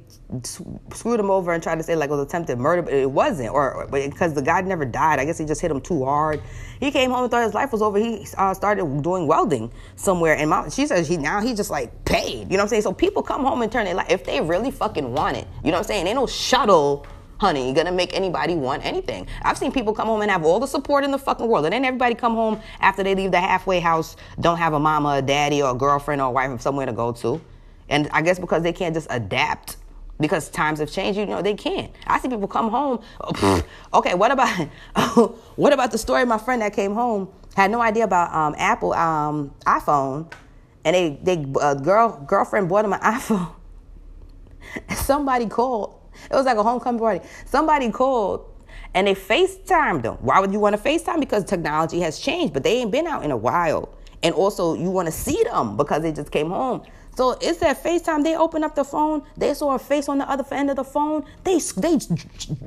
screwed 0.90 1.20
him 1.20 1.30
over 1.30 1.52
and 1.52 1.62
tried 1.62 1.76
to 1.76 1.84
say 1.84 1.96
like 1.96 2.10
it 2.10 2.14
was 2.14 2.26
attempted 2.26 2.58
murder, 2.58 2.82
but 2.82 2.94
it 2.94 3.10
wasn't. 3.10 3.50
Or 3.50 3.88
because 3.92 4.34
the 4.34 4.42
guy 4.42 4.62
never 4.62 4.86
died, 4.86 5.20
I 5.20 5.26
guess 5.26 5.38
he 5.38 5.46
just 5.46 5.60
hit 5.60 5.72
him 5.72 5.82
too 5.82 6.06
hard. 6.06 6.42
He 6.80 6.90
came 6.90 7.12
home 7.12 7.24
and 7.24 7.32
thought 7.32 7.44
his 7.44 7.54
life 7.54 7.72
was 7.74 7.82
over. 7.82 8.00
He 8.00 8.26
uh, 8.38 8.54
started 8.54 9.02
doing 9.02 9.28
welding 9.28 9.72
somewhere, 9.96 10.36
and 10.36 10.50
my, 10.50 10.70
she 10.70 10.88
says 10.88 11.08
he 11.08 11.18
now 11.18 11.42
he's 11.42 11.58
just 11.58 11.70
like 11.70 12.06
paid. 12.06 12.50
You 12.50 12.58
know 12.58 12.58
what 12.58 12.62
I'm 12.62 12.68
saying? 12.70 12.82
So 12.84 12.94
people 12.94 13.24
come 13.24 13.44
home 13.44 13.62
and 13.62 13.72
turn 13.72 13.86
their 13.86 13.94
life 13.94 14.10
if 14.10 14.24
they 14.24 14.40
really 14.40 14.72
fucking 14.72 15.14
want 15.14 15.36
it. 15.36 15.48
You 15.64 15.72
know 15.72 15.78
what 15.78 15.80
I'm 15.80 15.84
saying? 15.84 16.08
Ain't 16.08 16.16
no 16.16 16.28
shuttle 16.28 17.06
honey, 17.44 17.74
gonna 17.74 17.92
make 17.92 18.14
anybody 18.14 18.56
want 18.56 18.86
anything. 18.86 19.28
I've 19.42 19.58
seen 19.58 19.74
people 19.74 19.94
come 19.94 20.08
home 20.08 20.22
and 20.22 20.32
have 20.32 20.46
all 20.46 20.62
the 20.62 20.66
support 20.66 21.04
in 21.04 21.12
the 21.12 21.18
fucking 21.18 21.46
world, 21.46 21.66
and 21.66 21.74
then 21.74 21.84
everybody 21.84 22.16
come 22.16 22.36
home 22.36 22.62
after 22.80 23.04
they 23.04 23.16
leave 23.16 23.32
the 23.32 23.42
halfway 23.42 23.82
house, 23.82 24.16
don't 24.40 24.56
have 24.56 24.72
a 24.72 24.80
mama, 24.80 25.16
a 25.18 25.22
daddy, 25.22 25.62
or 25.62 25.72
a 25.72 25.76
girlfriend 25.76 26.22
or 26.22 26.30
a 26.30 26.32
wife, 26.32 26.50
or 26.50 26.58
somewhere 26.58 26.86
to 26.86 26.94
go 26.94 27.12
to. 27.12 27.42
And 27.90 28.08
I 28.14 28.22
guess 28.22 28.40
because 28.40 28.64
they 28.64 28.72
can't 28.72 28.96
just 28.96 29.08
adapt 29.10 29.76
because 30.22 30.48
times 30.48 30.80
have 30.80 30.90
changed, 30.90 31.20
you 31.20 31.26
know, 31.26 31.42
they 31.42 31.54
can't. 31.54 31.92
I 32.08 32.18
see 32.18 32.30
people 32.30 32.48
come 32.48 32.72
home. 32.72 33.04
Oh, 33.20 33.62
okay, 33.96 34.14
what 34.14 34.32
about 34.32 34.68
what 35.58 35.74
about 35.74 35.92
the 35.92 35.98
story 35.98 36.22
of 36.22 36.30
my 36.30 36.38
friend 36.38 36.62
that 36.62 36.72
came 36.72 36.94
home 36.94 37.28
had 37.56 37.72
no 37.72 37.82
idea 37.82 38.06
about 38.06 38.34
um, 38.34 38.56
Apple 38.58 38.94
um, 38.94 39.54
iPhone, 39.66 40.32
and 40.86 40.96
they 40.96 41.20
they 41.22 41.46
uh, 41.60 41.74
girl 41.74 42.24
girlfriend 42.26 42.70
bought 42.70 42.86
him 42.86 42.94
an 42.94 43.00
iPhone. 43.18 43.52
Somebody 44.96 45.48
called 45.48 46.00
it 46.30 46.36
was 46.36 46.46
like 46.46 46.58
a 46.58 46.64
homecoming 46.64 47.00
party. 47.00 47.26
Somebody 47.46 47.90
called 47.92 48.50
and 48.94 49.08
they 49.08 49.16
FaceTimed 49.16 50.04
them. 50.04 50.16
Why 50.22 50.40
would 50.40 50.54
you 50.54 50.60
want 50.60 50.76
to 50.76 50.82
FaceTime? 50.82 51.20
Because 51.20 51.44
technology 51.44 52.00
has 52.02 52.20
changed, 52.20 52.54
but 52.54 52.64
they 52.64 52.78
ain't 52.78 52.92
been 52.92 53.08
out 53.08 53.24
in 53.24 53.32
a 53.32 53.38
while. 53.38 53.90
And 54.22 54.34
also, 54.36 54.74
you 54.76 54.90
want 54.90 55.08
to 55.08 55.12
see 55.12 55.44
them 55.44 55.76
because 55.76 56.02
they 56.02 56.12
just 56.12 56.32
came 56.32 56.50
home. 56.50 56.84
So 57.16 57.38
it's 57.42 57.60
that 57.60 57.84
FaceTime. 57.84 58.24
They 58.24 58.36
open 58.36 58.64
up 58.64 58.76
the 58.76 58.84
phone. 58.84 59.24
They 59.38 59.54
saw 59.54 59.76
a 59.76 59.80
face 59.80 60.10
on 60.10 60.18
the 60.18 60.30
other 60.30 60.44
end 60.52 60.70
of 60.70 60.76
the 60.76 60.84
phone. 60.84 61.26
They 61.44 61.60
they 61.78 62.00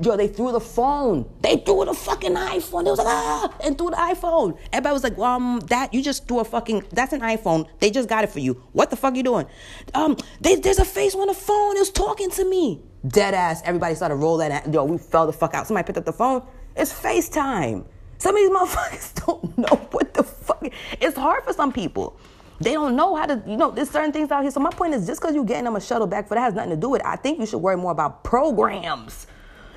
yo, 0.01 0.15
they 0.15 0.27
threw 0.27 0.51
the 0.51 0.59
phone. 0.59 1.29
They 1.41 1.57
threw 1.57 1.85
the 1.85 1.93
fucking 1.93 2.33
iPhone. 2.33 2.85
They 2.85 2.91
was 2.91 2.99
like 2.99 3.07
ah, 3.07 3.53
and 3.63 3.77
threw 3.77 3.89
the 3.89 3.97
iPhone. 3.97 4.57
Everybody 4.71 4.93
was 4.93 5.03
like, 5.03 5.17
um, 5.17 5.59
that 5.67 5.93
you 5.93 6.01
just 6.01 6.27
threw 6.27 6.39
a 6.39 6.45
fucking. 6.45 6.85
That's 6.91 7.13
an 7.13 7.21
iPhone. 7.21 7.67
They 7.79 7.91
just 7.91 8.07
got 8.07 8.23
it 8.23 8.29
for 8.29 8.39
you. 8.39 8.53
What 8.71 8.89
the 8.89 8.95
fuck 8.95 9.15
you 9.15 9.23
doing? 9.23 9.47
Um, 9.93 10.15
they, 10.39 10.55
there's 10.55 10.79
a 10.79 10.85
face 10.85 11.13
on 11.15 11.27
the 11.27 11.33
phone. 11.33 11.75
It 11.75 11.79
was 11.79 11.91
talking 11.91 12.31
to 12.31 12.49
me. 12.49 12.81
Dead 13.07 13.33
ass. 13.33 13.61
Everybody 13.65 13.95
started 13.95 14.15
rolling. 14.15 14.51
At, 14.51 14.71
yo, 14.73 14.83
we 14.85 14.97
fell 14.97 15.27
the 15.27 15.33
fuck 15.33 15.53
out. 15.53 15.67
Somebody 15.67 15.85
picked 15.85 15.97
up 15.97 16.05
the 16.05 16.13
phone. 16.13 16.43
It's 16.75 16.93
FaceTime. 16.93 17.85
Some 18.17 18.35
of 18.35 18.41
these 18.41 18.49
motherfuckers 18.49 19.25
don't 19.25 19.57
know 19.57 19.87
what 19.91 20.13
the 20.13 20.23
fuck. 20.23 20.65
It's 20.99 21.17
hard 21.17 21.43
for 21.43 21.53
some 21.53 21.71
people. 21.71 22.17
They 22.59 22.73
don't 22.73 22.95
know 22.95 23.15
how 23.15 23.25
to, 23.27 23.41
you 23.45 23.55
know, 23.55 23.69
there's 23.71 23.89
certain 23.89 24.11
things 24.11 24.31
out 24.31 24.41
here. 24.41 24.51
So 24.51 24.59
my 24.59 24.71
point 24.71 24.93
is 24.93 25.05
just 25.05 25.21
because 25.21 25.35
you're 25.35 25.45
getting 25.45 25.65
them 25.65 25.75
a 25.75 25.81
shuttle 25.81 26.07
back 26.07 26.27
for 26.27 26.35
that 26.35 26.41
has 26.41 26.53
nothing 26.53 26.71
to 26.71 26.77
do 26.77 26.89
with 26.89 27.01
it. 27.01 27.07
I 27.07 27.15
think 27.15 27.39
you 27.39 27.45
should 27.45 27.59
worry 27.59 27.77
more 27.77 27.91
about 27.91 28.23
programs. 28.23 29.27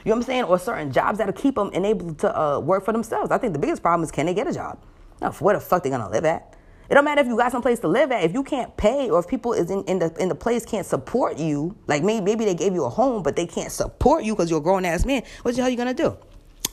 You 0.04 0.10
know 0.10 0.16
what 0.16 0.22
I'm 0.22 0.26
saying? 0.26 0.44
Or 0.44 0.58
certain 0.58 0.90
jobs 0.90 1.18
that'll 1.18 1.34
keep 1.34 1.56
them 1.56 1.70
enabled 1.72 2.18
to 2.20 2.40
uh, 2.40 2.58
work 2.58 2.84
for 2.84 2.92
themselves. 2.92 3.30
I 3.30 3.38
think 3.38 3.52
the 3.52 3.58
biggest 3.58 3.82
problem 3.82 4.02
is 4.04 4.10
can 4.10 4.26
they 4.26 4.34
get 4.34 4.46
a 4.46 4.52
job? 4.52 4.78
Now, 5.20 5.32
where 5.32 5.54
the 5.54 5.60
fuck 5.60 5.82
they 5.82 5.90
gonna 5.90 6.08
live 6.08 6.24
at? 6.24 6.56
It 6.88 6.94
don't 6.94 7.04
matter 7.04 7.20
if 7.20 7.26
you 7.26 7.36
got 7.36 7.52
some 7.52 7.62
place 7.62 7.78
to 7.80 7.88
live 7.88 8.10
at. 8.10 8.24
If 8.24 8.32
you 8.32 8.42
can't 8.42 8.74
pay, 8.76 9.10
or 9.10 9.20
if 9.20 9.28
people 9.28 9.52
is 9.52 9.70
in, 9.70 9.84
in 9.84 9.98
the 9.98 10.12
in 10.18 10.28
the 10.28 10.34
place 10.34 10.64
can't 10.64 10.86
support 10.86 11.38
you, 11.38 11.76
like 11.86 12.02
maybe 12.02 12.24
maybe 12.24 12.44
they 12.46 12.54
gave 12.54 12.72
you 12.72 12.84
a 12.84 12.88
home, 12.88 13.22
but 13.22 13.36
they 13.36 13.46
can't 13.46 13.70
support 13.70 14.24
you 14.24 14.34
because 14.34 14.50
you're 14.50 14.58
a 14.58 14.62
grown 14.62 14.84
ass 14.86 15.04
man. 15.04 15.22
What 15.42 15.54
the 15.54 15.60
hell 15.60 15.70
you 15.70 15.76
gonna 15.76 15.94
do? 15.94 16.16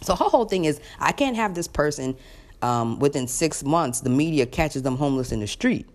So 0.01 0.15
her 0.15 0.25
whole 0.25 0.45
thing 0.45 0.65
is, 0.65 0.79
I 0.99 1.11
can't 1.11 1.35
have 1.35 1.53
this 1.53 1.67
person 1.67 2.15
um, 2.61 2.97
within 2.99 3.27
six 3.27 3.63
months. 3.63 4.01
The 4.01 4.09
media 4.09 4.45
catches 4.45 4.81
them 4.81 4.95
homeless 4.95 5.31
in 5.31 5.39
the 5.39 5.47
street. 5.47 5.87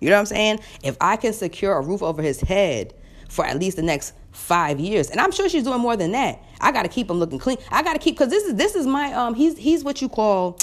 You 0.00 0.08
know 0.08 0.16
what 0.16 0.20
I'm 0.20 0.26
saying? 0.26 0.60
If 0.82 0.96
I 1.00 1.16
can 1.16 1.32
secure 1.32 1.76
a 1.76 1.80
roof 1.82 2.02
over 2.02 2.22
his 2.22 2.40
head 2.40 2.94
for 3.28 3.44
at 3.44 3.58
least 3.58 3.76
the 3.76 3.82
next 3.82 4.14
five 4.32 4.80
years, 4.80 5.10
and 5.10 5.20
I'm 5.20 5.30
sure 5.30 5.48
she's 5.48 5.64
doing 5.64 5.80
more 5.80 5.96
than 5.96 6.12
that. 6.12 6.42
I 6.60 6.72
got 6.72 6.82
to 6.82 6.88
keep 6.88 7.10
him 7.10 7.18
looking 7.18 7.38
clean. 7.38 7.58
I 7.70 7.82
got 7.82 7.92
to 7.92 7.98
keep 7.98 8.16
because 8.16 8.30
this 8.30 8.44
is 8.44 8.54
this 8.54 8.74
is 8.74 8.86
my 8.86 9.12
um 9.12 9.34
he's 9.34 9.56
he's 9.56 9.84
what 9.84 10.02
you 10.02 10.08
call 10.08 10.58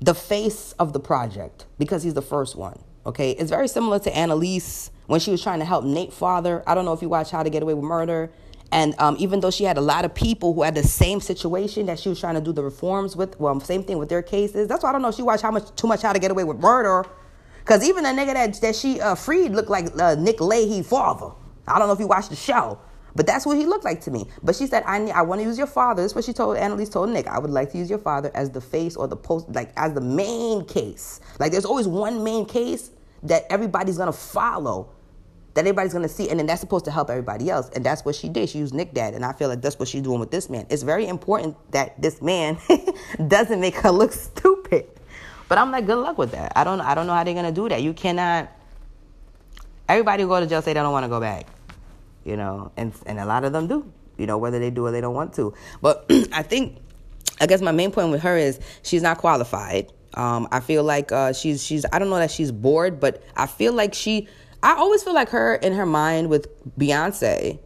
the 0.00 0.14
face 0.14 0.72
of 0.78 0.92
the 0.92 1.00
project 1.00 1.66
because 1.78 2.02
he's 2.02 2.14
the 2.14 2.22
first 2.22 2.56
one. 2.56 2.78
Okay, 3.06 3.32
it's 3.32 3.50
very 3.50 3.68
similar 3.68 3.98
to 4.00 4.14
Annalise 4.14 4.90
when 5.06 5.20
she 5.20 5.30
was 5.30 5.42
trying 5.42 5.60
to 5.60 5.64
help 5.64 5.84
Nate 5.84 6.12
father. 6.12 6.62
I 6.66 6.74
don't 6.74 6.84
know 6.84 6.92
if 6.92 7.02
you 7.02 7.08
watch 7.08 7.30
How 7.30 7.42
to 7.42 7.50
Get 7.50 7.62
Away 7.62 7.74
with 7.74 7.84
Murder. 7.84 8.30
And 8.72 8.96
um, 8.98 9.14
even 9.20 9.38
though 9.38 9.52
she 9.52 9.62
had 9.62 9.78
a 9.78 9.80
lot 9.80 10.04
of 10.04 10.12
people 10.12 10.52
who 10.52 10.62
had 10.62 10.74
the 10.74 10.82
same 10.82 11.20
situation 11.20 11.86
that 11.86 12.00
she 12.00 12.08
was 12.08 12.18
trying 12.18 12.34
to 12.34 12.40
do 12.40 12.52
the 12.52 12.64
reforms 12.64 13.14
with, 13.14 13.38
well, 13.38 13.60
same 13.60 13.84
thing 13.84 13.96
with 13.96 14.08
their 14.08 14.22
cases. 14.22 14.66
That's 14.66 14.82
why 14.82 14.88
I 14.88 14.92
don't 14.92 15.02
know 15.02 15.08
if 15.08 15.14
she 15.14 15.22
watched 15.22 15.42
how 15.42 15.52
much 15.52 15.72
too 15.76 15.86
much 15.86 16.02
How 16.02 16.12
to 16.12 16.18
Get 16.18 16.32
Away 16.32 16.42
with 16.42 16.58
Murder 16.58 17.06
because 17.66 17.82
even 17.82 18.04
the 18.04 18.10
nigga 18.10 18.34
that, 18.34 18.60
that 18.60 18.76
she 18.76 19.00
uh, 19.00 19.16
freed 19.16 19.50
looked 19.50 19.68
like 19.68 19.86
uh, 20.00 20.14
Nick 20.14 20.38
Lahey 20.38 20.86
father. 20.86 21.34
I 21.66 21.80
don't 21.80 21.88
know 21.88 21.94
if 21.94 21.98
you 21.98 22.06
watched 22.06 22.30
the 22.30 22.36
show, 22.36 22.78
but 23.16 23.26
that's 23.26 23.44
what 23.44 23.56
he 23.56 23.66
looked 23.66 23.84
like 23.84 24.00
to 24.02 24.12
me. 24.12 24.26
But 24.40 24.54
she 24.54 24.68
said, 24.68 24.84
I, 24.86 25.00
need 25.00 25.10
I 25.10 25.22
want 25.22 25.40
to 25.40 25.44
use 25.44 25.58
your 25.58 25.66
father. 25.66 26.00
This 26.00 26.12
is 26.12 26.14
what 26.14 26.24
she 26.24 26.32
told, 26.32 26.56
Annalise 26.56 26.88
told 26.88 27.10
Nick. 27.10 27.26
I 27.26 27.40
would 27.40 27.50
like 27.50 27.72
to 27.72 27.78
use 27.78 27.90
your 27.90 27.98
father 27.98 28.30
as 28.34 28.52
the 28.52 28.60
face 28.60 28.94
or 28.94 29.08
the 29.08 29.16
post, 29.16 29.48
like 29.52 29.72
as 29.76 29.94
the 29.94 30.00
main 30.00 30.64
case. 30.64 31.20
Like 31.40 31.50
there's 31.50 31.64
always 31.64 31.88
one 31.88 32.22
main 32.22 32.46
case 32.46 32.92
that 33.24 33.46
everybody's 33.50 33.96
to 33.96 34.12
follow 34.12 34.92
that 35.54 35.62
everybody's 35.62 35.94
gonna 35.94 36.08
see, 36.08 36.28
and 36.28 36.38
then 36.38 36.46
that's 36.46 36.60
supposed 36.60 36.84
to 36.84 36.90
help 36.90 37.08
everybody 37.08 37.50
else. 37.50 37.70
And 37.74 37.82
that's 37.82 38.04
what 38.04 38.14
she 38.14 38.28
did. 38.28 38.50
She 38.50 38.58
used 38.58 38.74
Nick 38.74 38.92
Dad, 38.92 39.14
and 39.14 39.24
I 39.24 39.32
feel 39.32 39.48
like 39.48 39.62
that's 39.62 39.78
what 39.78 39.88
she's 39.88 40.02
doing 40.02 40.20
with 40.20 40.30
this 40.30 40.50
man. 40.50 40.66
It's 40.68 40.82
very 40.82 41.06
important 41.06 41.56
that 41.72 42.00
this 42.00 42.20
man 42.20 42.58
doesn't 43.26 43.58
make 43.58 43.74
her 43.76 43.90
look 43.90 44.12
stupid. 44.12 44.86
But 45.48 45.58
I'm 45.58 45.70
like, 45.70 45.86
good 45.86 45.98
luck 45.98 46.18
with 46.18 46.32
that. 46.32 46.52
I 46.56 46.64
don't 46.64 46.80
I 46.80 46.94
don't 46.94 47.06
know 47.06 47.14
how 47.14 47.24
they're 47.24 47.34
gonna 47.34 47.52
do 47.52 47.68
that. 47.68 47.82
You 47.82 47.92
cannot 47.92 48.50
everybody 49.88 50.22
who 50.22 50.28
go 50.28 50.40
to 50.40 50.46
jail 50.46 50.62
say 50.62 50.72
they 50.72 50.80
don't 50.80 50.92
want 50.92 51.04
to 51.04 51.08
go 51.08 51.20
back. 51.20 51.46
You 52.24 52.36
know, 52.36 52.72
and 52.76 52.92
and 53.06 53.20
a 53.20 53.24
lot 53.24 53.44
of 53.44 53.52
them 53.52 53.68
do, 53.68 53.90
you 54.18 54.26
know, 54.26 54.38
whether 54.38 54.58
they 54.58 54.70
do 54.70 54.86
or 54.86 54.90
they 54.90 55.00
don't 55.00 55.14
want 55.14 55.34
to. 55.34 55.54
But 55.80 56.06
I 56.32 56.42
think 56.42 56.78
I 57.40 57.46
guess 57.46 57.60
my 57.60 57.72
main 57.72 57.92
point 57.92 58.10
with 58.10 58.22
her 58.22 58.36
is 58.36 58.58
she's 58.82 59.02
not 59.02 59.18
qualified. 59.18 59.92
Um, 60.14 60.48
I 60.50 60.60
feel 60.60 60.82
like 60.82 61.12
uh, 61.12 61.32
she's 61.32 61.64
she's 61.64 61.84
I 61.92 61.98
don't 61.98 62.10
know 62.10 62.16
that 62.16 62.30
she's 62.30 62.50
bored, 62.50 62.98
but 62.98 63.22
I 63.36 63.46
feel 63.46 63.72
like 63.72 63.94
she 63.94 64.28
I 64.62 64.74
always 64.74 65.02
feel 65.02 65.14
like 65.14 65.28
her 65.30 65.54
in 65.54 65.74
her 65.74 65.86
mind 65.86 66.30
with 66.30 66.48
Beyonce 66.76 67.60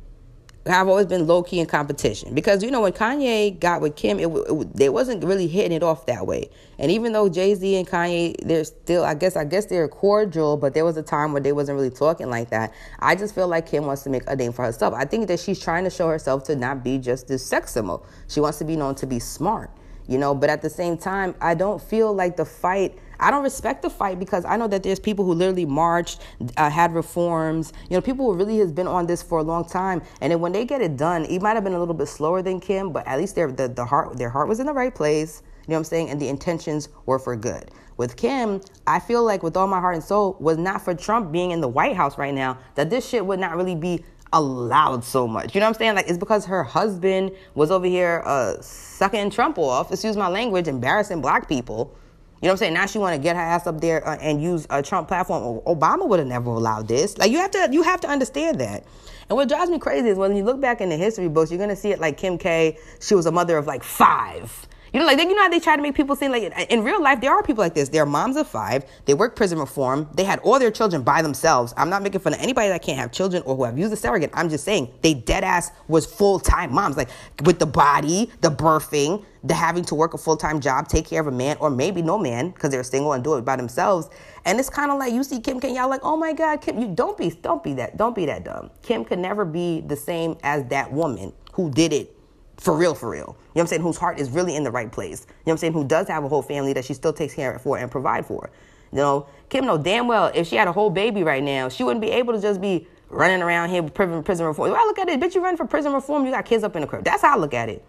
have 0.67 0.89
always 0.89 1.07
been 1.07 1.27
low 1.27 1.43
key 1.43 1.59
in 1.59 1.67
competition 1.67 2.35
because 2.35 2.63
you 2.63 2.71
know 2.71 2.83
when 2.83 2.93
Kanye 2.93 3.59
got 3.59 3.81
with 3.81 3.97
Kim, 3.97 4.19
it, 4.19 4.27
it 4.29 4.77
they 4.77 4.89
wasn't 4.89 5.25
really 5.25 5.47
hitting 5.47 5.73
it 5.73 5.83
off 5.83 6.07
that 6.07 6.27
way. 6.27 6.51
And 6.81 6.91
even 6.91 7.13
though 7.13 7.29
Jay 7.29 7.55
Z 7.55 7.77
and 7.77 7.87
Kanye, 7.87 8.35
they're 8.43 8.65
still, 8.65 9.05
I 9.05 9.13
guess, 9.15 9.37
I 9.37 9.45
guess 9.45 9.67
they're 9.67 9.87
cordial, 9.87 10.57
but 10.57 10.73
there 10.73 10.85
was 10.85 10.97
a 10.97 11.03
time 11.03 11.33
where 11.33 11.43
they 11.43 11.53
wasn't 11.53 11.77
really 11.77 11.91
talking 11.91 12.31
like 12.31 12.49
that. 12.51 12.73
I 12.99 13.15
just 13.15 13.35
feel 13.35 13.47
like 13.47 13.67
Kim 13.67 13.85
wants 13.85 14.03
to 14.05 14.11
make 14.11 14.23
a 14.27 14.35
name 14.35 14.53
for 14.53 14.65
herself. 14.65 14.95
I 14.95 15.05
think 15.05 15.29
that 15.29 15.39
she's 15.39 15.61
trying 15.61 15.85
to 15.85 15.91
show 15.91 16.09
herself 16.09 16.43
to 16.45 16.57
not 16.57 16.83
be 16.83 16.97
just 16.97 17.29
this 17.29 17.45
sex 17.45 17.73
symbol. 17.73 18.07
She 18.29 18.41
wants 18.41 18.59
to 18.59 18.65
be 18.65 18.77
known 18.77 18.95
to 18.97 19.07
be 19.07 19.19
smart, 19.19 19.71
you 20.09 20.17
know. 20.17 20.35
But 20.35 20.49
at 20.49 20.63
the 20.63 20.71
same 20.71 20.97
time, 20.97 21.35
I 21.41 21.55
don't 21.55 21.83
feel 21.83 22.15
like 22.15 22.39
the 22.39 22.47
fight 22.47 22.99
I 23.23 23.31
don't 23.31 23.43
respect 23.43 23.83
the 23.83 23.91
fight 23.91 24.19
because 24.19 24.47
I 24.47 24.57
know 24.57 24.67
that 24.69 24.83
there's 24.83 24.99
people 24.99 25.27
who 25.27 25.35
literally 25.35 25.67
marched, 25.67 26.23
uh, 26.57 26.71
had 26.71 26.95
reforms. 26.95 27.73
You 27.91 27.97
know, 27.97 28.01
people 28.01 28.25
who 28.25 28.39
really 28.39 28.59
has 28.59 28.73
been 28.73 28.87
on 28.87 29.07
this 29.07 29.23
for 29.23 29.39
a 29.39 29.43
long 29.43 29.67
time, 29.67 30.01
and 30.23 30.33
then 30.33 30.41
when 30.41 30.53
they 30.53 30.65
get 30.65 30.81
it 30.81 30.97
done, 30.97 31.27
it 31.27 31.43
might 31.43 31.55
have 31.55 31.63
been 31.63 31.75
a 31.75 31.79
little 31.79 31.95
bit 31.95 32.09
slower 32.09 32.41
than 32.41 32.61
Kim, 32.61 32.93
but 32.93 33.07
at 33.07 33.19
least 33.19 33.35
their 33.35 33.53
the, 33.53 33.69
the 33.69 33.85
heart 33.85 34.17
their 34.17 34.31
heart 34.31 34.49
was 34.49 34.59
in 34.59 34.65
the 34.67 34.73
right 34.73 34.95
place. 34.95 35.43
You 35.67 35.73
know 35.73 35.75
what 35.75 35.79
I'm 35.79 35.85
saying? 35.85 36.11
And 36.11 36.21
the 36.21 36.29
intentions 36.29 36.89
were 37.07 37.19
for 37.19 37.37
good. 37.37 37.71
With 37.97 38.17
Kim, 38.17 38.63
I 38.87 38.99
feel 38.99 39.25
like 39.25 39.43
with 39.43 39.57
all 39.57 39.67
my 39.67 39.79
heart 39.79 39.95
and 39.95 40.03
soul 40.03 40.37
was 40.41 40.57
not 40.57 40.83
for 40.83 40.95
Trump 40.95 41.33
being 41.33 41.51
in 41.51 41.61
the 41.61 41.69
White 41.69 41.97
House 41.97 42.17
right 42.17 42.33
now 42.33 42.59
that 42.75 42.89
this 42.89 43.07
shit 43.07 43.25
would 43.27 43.39
not 43.39 43.57
really 43.57 43.75
be 43.75 44.05
allowed 44.33 45.05
so 45.05 45.27
much. 45.27 45.55
You 45.55 45.61
know 45.61 45.67
what 45.67 45.77
I'm 45.77 45.79
saying? 45.79 45.95
Like 45.97 46.09
it's 46.09 46.19
because 46.19 46.47
her 46.47 46.63
husband 46.63 47.33
was 47.55 47.71
over 47.71 47.87
here 47.87 48.23
uh, 48.25 48.61
sucking 48.61 49.31
Trump 49.31 49.59
off. 49.59 49.93
Excuse 49.93 50.17
my 50.17 50.29
language, 50.29 50.69
embarrassing 50.69 51.21
black 51.21 51.49
people. 51.49 51.95
You 52.41 52.47
know 52.47 52.53
what 52.53 52.53
I'm 52.53 52.57
saying? 52.59 52.75
Now 52.75 52.87
she 52.87 52.99
want 52.99 53.15
to 53.17 53.23
get 53.23 53.37
her 53.37 53.43
ass 53.43 53.67
up 53.67 53.83
there 53.83 54.07
uh, 54.07 54.17
and 54.17 54.43
use 54.43 54.67
a 54.71 54.83
Trump 54.83 55.09
platform. 55.09 55.61
Obama 55.67 56.09
would 56.09 56.21
have 56.21 56.29
never 56.29 56.51
allowed 56.51 56.89
this. 56.89 57.19
Like 57.19 57.31
you 57.31 57.37
have 57.37 57.51
to, 57.51 57.69
you 57.71 57.83
have 57.83 58.01
to 58.01 58.09
understand 58.09 58.61
that. 58.61 58.87
And 59.29 59.37
what 59.37 59.49
drives 59.49 59.71
me 59.71 59.79
crazy 59.79 60.09
is 60.09 60.17
when 60.17 60.35
you 60.35 60.43
look 60.43 60.59
back 60.61 60.81
in 60.81 60.89
the 60.89 60.97
history 60.97 61.29
books, 61.29 61.51
you're 61.51 61.61
gonna 61.61 61.77
see 61.77 61.91
it 61.93 62.01
like 62.01 62.17
Kim 62.17 62.39
K. 62.39 62.79
She 63.01 63.15
was 63.15 63.27
a 63.27 63.31
mother 63.31 63.59
of 63.59 63.67
like 63.67 63.85
five. 63.85 64.67
You 64.93 64.99
know, 64.99 65.07
like 65.07 65.19
you 65.19 65.35
know 65.35 65.43
how 65.43 65.49
they 65.49 65.61
try 65.61 65.77
to 65.77 65.83
make 65.83 65.95
people 65.95 66.17
seem 66.17 66.33
like 66.33 66.43
in 66.69 66.83
real 66.83 67.01
life 67.01 67.21
there 67.21 67.33
are 67.33 67.43
people 67.43 67.63
like 67.63 67.75
this. 67.75 67.89
They're 67.89 68.07
moms 68.07 68.37
of 68.37 68.49
five. 68.49 68.85
They 69.05 69.15
work 69.15 69.37
prison 69.37 69.59
reform. 69.59 70.09
They 70.15 70.25
had 70.25 70.41
all 70.41 70.59
their 70.59 70.71
children 70.71 71.03
by 71.03 71.23
themselves. 71.23 71.73
I'm 71.77 71.91
not 71.91 72.03
making 72.03 72.21
fun 72.21 72.35
of 72.35 72.41
anybody 72.41 72.69
that 72.69 72.83
can't 72.83 72.99
have 72.99 73.13
children 73.13 73.43
or 73.45 73.55
who 73.55 73.65
have 73.65 73.79
used 73.79 73.93
a 73.93 73.97
surrogate. 73.97 74.31
I'm 74.35 74.49
just 74.49 74.65
saying 74.65 74.93
they 75.03 75.15
dead 75.15 75.45
ass 75.45 75.71
was 75.87 76.07
full 76.07 76.41
time 76.41 76.73
moms, 76.75 76.97
like 76.97 77.09
with 77.45 77.59
the 77.61 77.67
body, 77.67 78.31
the 78.41 78.51
birthing, 78.51 79.25
the 79.45 79.55
having 79.55 79.85
to 79.85 79.95
work 79.95 80.15
a 80.15 80.19
full 80.19 80.37
time 80.37 80.61
job, 80.61 80.89
take 80.89 81.07
care 81.07 81.21
of 81.21 81.29
a 81.29 81.33
man 81.33 81.57
or 81.61 81.71
maybe 81.71 82.03
no 82.03 82.19
man 82.19 82.51
because 82.51 82.71
they're 82.71 82.83
single 82.83 83.13
and 83.13 83.23
do 83.23 83.35
it 83.35 83.45
by 83.45 83.57
themselves. 83.57 84.09
And 84.45 84.59
it's 84.59 84.71
kind 84.71 84.91
of 84.91 84.99
like 84.99 85.13
you 85.13 85.23
see 85.23 85.41
Kim 85.41 85.61
K, 85.61 85.75
y'all 85.75 85.89
like, 85.89 86.01
oh 86.03 86.17
my 86.17 86.33
God, 86.33 86.61
Kim, 86.61 86.81
you 86.81 86.89
don't 86.89 87.17
be, 87.17 87.31
don't 87.31 87.63
be 87.63 87.75
that, 87.75 87.97
don't 87.97 88.15
be 88.15 88.27
that 88.27 88.45
dumb. 88.45 88.71
Kim 88.83 89.05
could 89.05 89.19
never 89.19 89.45
be 89.45 89.83
the 89.83 89.97
same 89.97 90.37
as 90.43 90.65
that 90.67 90.93
woman 90.93 91.33
who 91.53 91.71
did 91.71 91.93
it 91.93 92.17
for 92.61 92.77
real, 92.77 92.95
for 92.95 93.09
real. 93.09 93.21
You 93.21 93.25
know 93.25 93.35
what 93.53 93.61
I'm 93.63 93.67
saying? 93.69 93.83
Whose 93.83 93.97
heart 93.97 94.21
is 94.21 94.31
really 94.31 94.55
in 94.55 94.65
the 94.65 94.71
right 94.71 94.93
place. 94.93 95.23
You 95.23 95.27
know 95.27 95.35
what 95.45 95.53
I'm 95.53 95.59
saying? 95.59 95.73
Who 95.73 95.85
does 95.85 96.09
have 96.09 96.25
a 96.25 96.29
whole 96.29 96.43
family 96.43 96.75
that 96.75 96.85
she 96.85 96.93
still 96.93 97.13
takes 97.13 97.35
care 97.35 97.53
of 97.53 97.63
for 97.63 97.79
and 97.79 97.91
provide 97.91 98.27
for. 98.27 98.51
You 98.93 98.99
know, 98.99 99.27
Kim 99.49 99.65
know 99.65 99.79
damn 99.79 100.09
well 100.09 100.31
if 100.35 100.47
she 100.47 100.57
had 100.57 100.69
a 100.69 100.73
whole 100.73 100.91
baby 100.91 101.23
right 101.23 101.43
now, 101.43 101.69
she 101.69 101.85
wouldn't 101.85 102.03
be 102.03 102.11
able 102.11 102.35
to 102.35 102.41
just 102.41 102.61
be 102.61 102.87
running 103.09 103.41
around 103.41 103.71
here 103.71 103.83
with 103.83 103.95
prison 103.95 104.47
reform. 104.47 104.71
If 104.71 104.77
I 104.77 104.85
look 104.85 104.99
at 104.99 105.09
it, 105.09 105.19
bitch, 105.19 105.35
you 105.35 105.43
run 105.43 105.57
for 105.57 105.67
prison 105.67 105.93
reform, 105.93 106.27
you 106.27 106.31
got 106.31 106.45
kids 106.45 106.63
up 106.63 106.77
in 106.77 106.83
the 106.83 106.87
crib. 106.87 107.05
That's 107.05 107.23
how 107.23 107.35
I 107.35 107.39
look 107.39 107.55
at 107.55 107.69
it. 107.69 107.85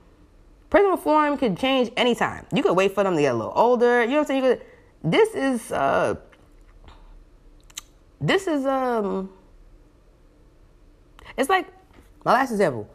Prison 0.69 0.89
reform 0.89 1.37
could 1.37 1.57
change 1.57 1.91
anytime. 1.97 2.45
You 2.53 2.63
could 2.63 2.75
wait 2.75 2.95
for 2.95 3.03
them 3.03 3.15
to 3.15 3.21
get 3.21 3.33
a 3.33 3.37
little 3.37 3.53
older. 3.55 4.03
You 4.03 4.11
know 4.11 4.13
what 4.13 4.19
I'm 4.21 4.25
saying? 4.27 4.41
Could, 4.41 4.61
this 5.03 5.35
is 5.35 5.71
uh 5.71 6.15
this 8.19 8.47
is 8.47 8.65
um 8.65 9.31
it's 11.35 11.49
like 11.49 11.67
my 12.23 12.33
last 12.33 12.51
example 12.51 12.87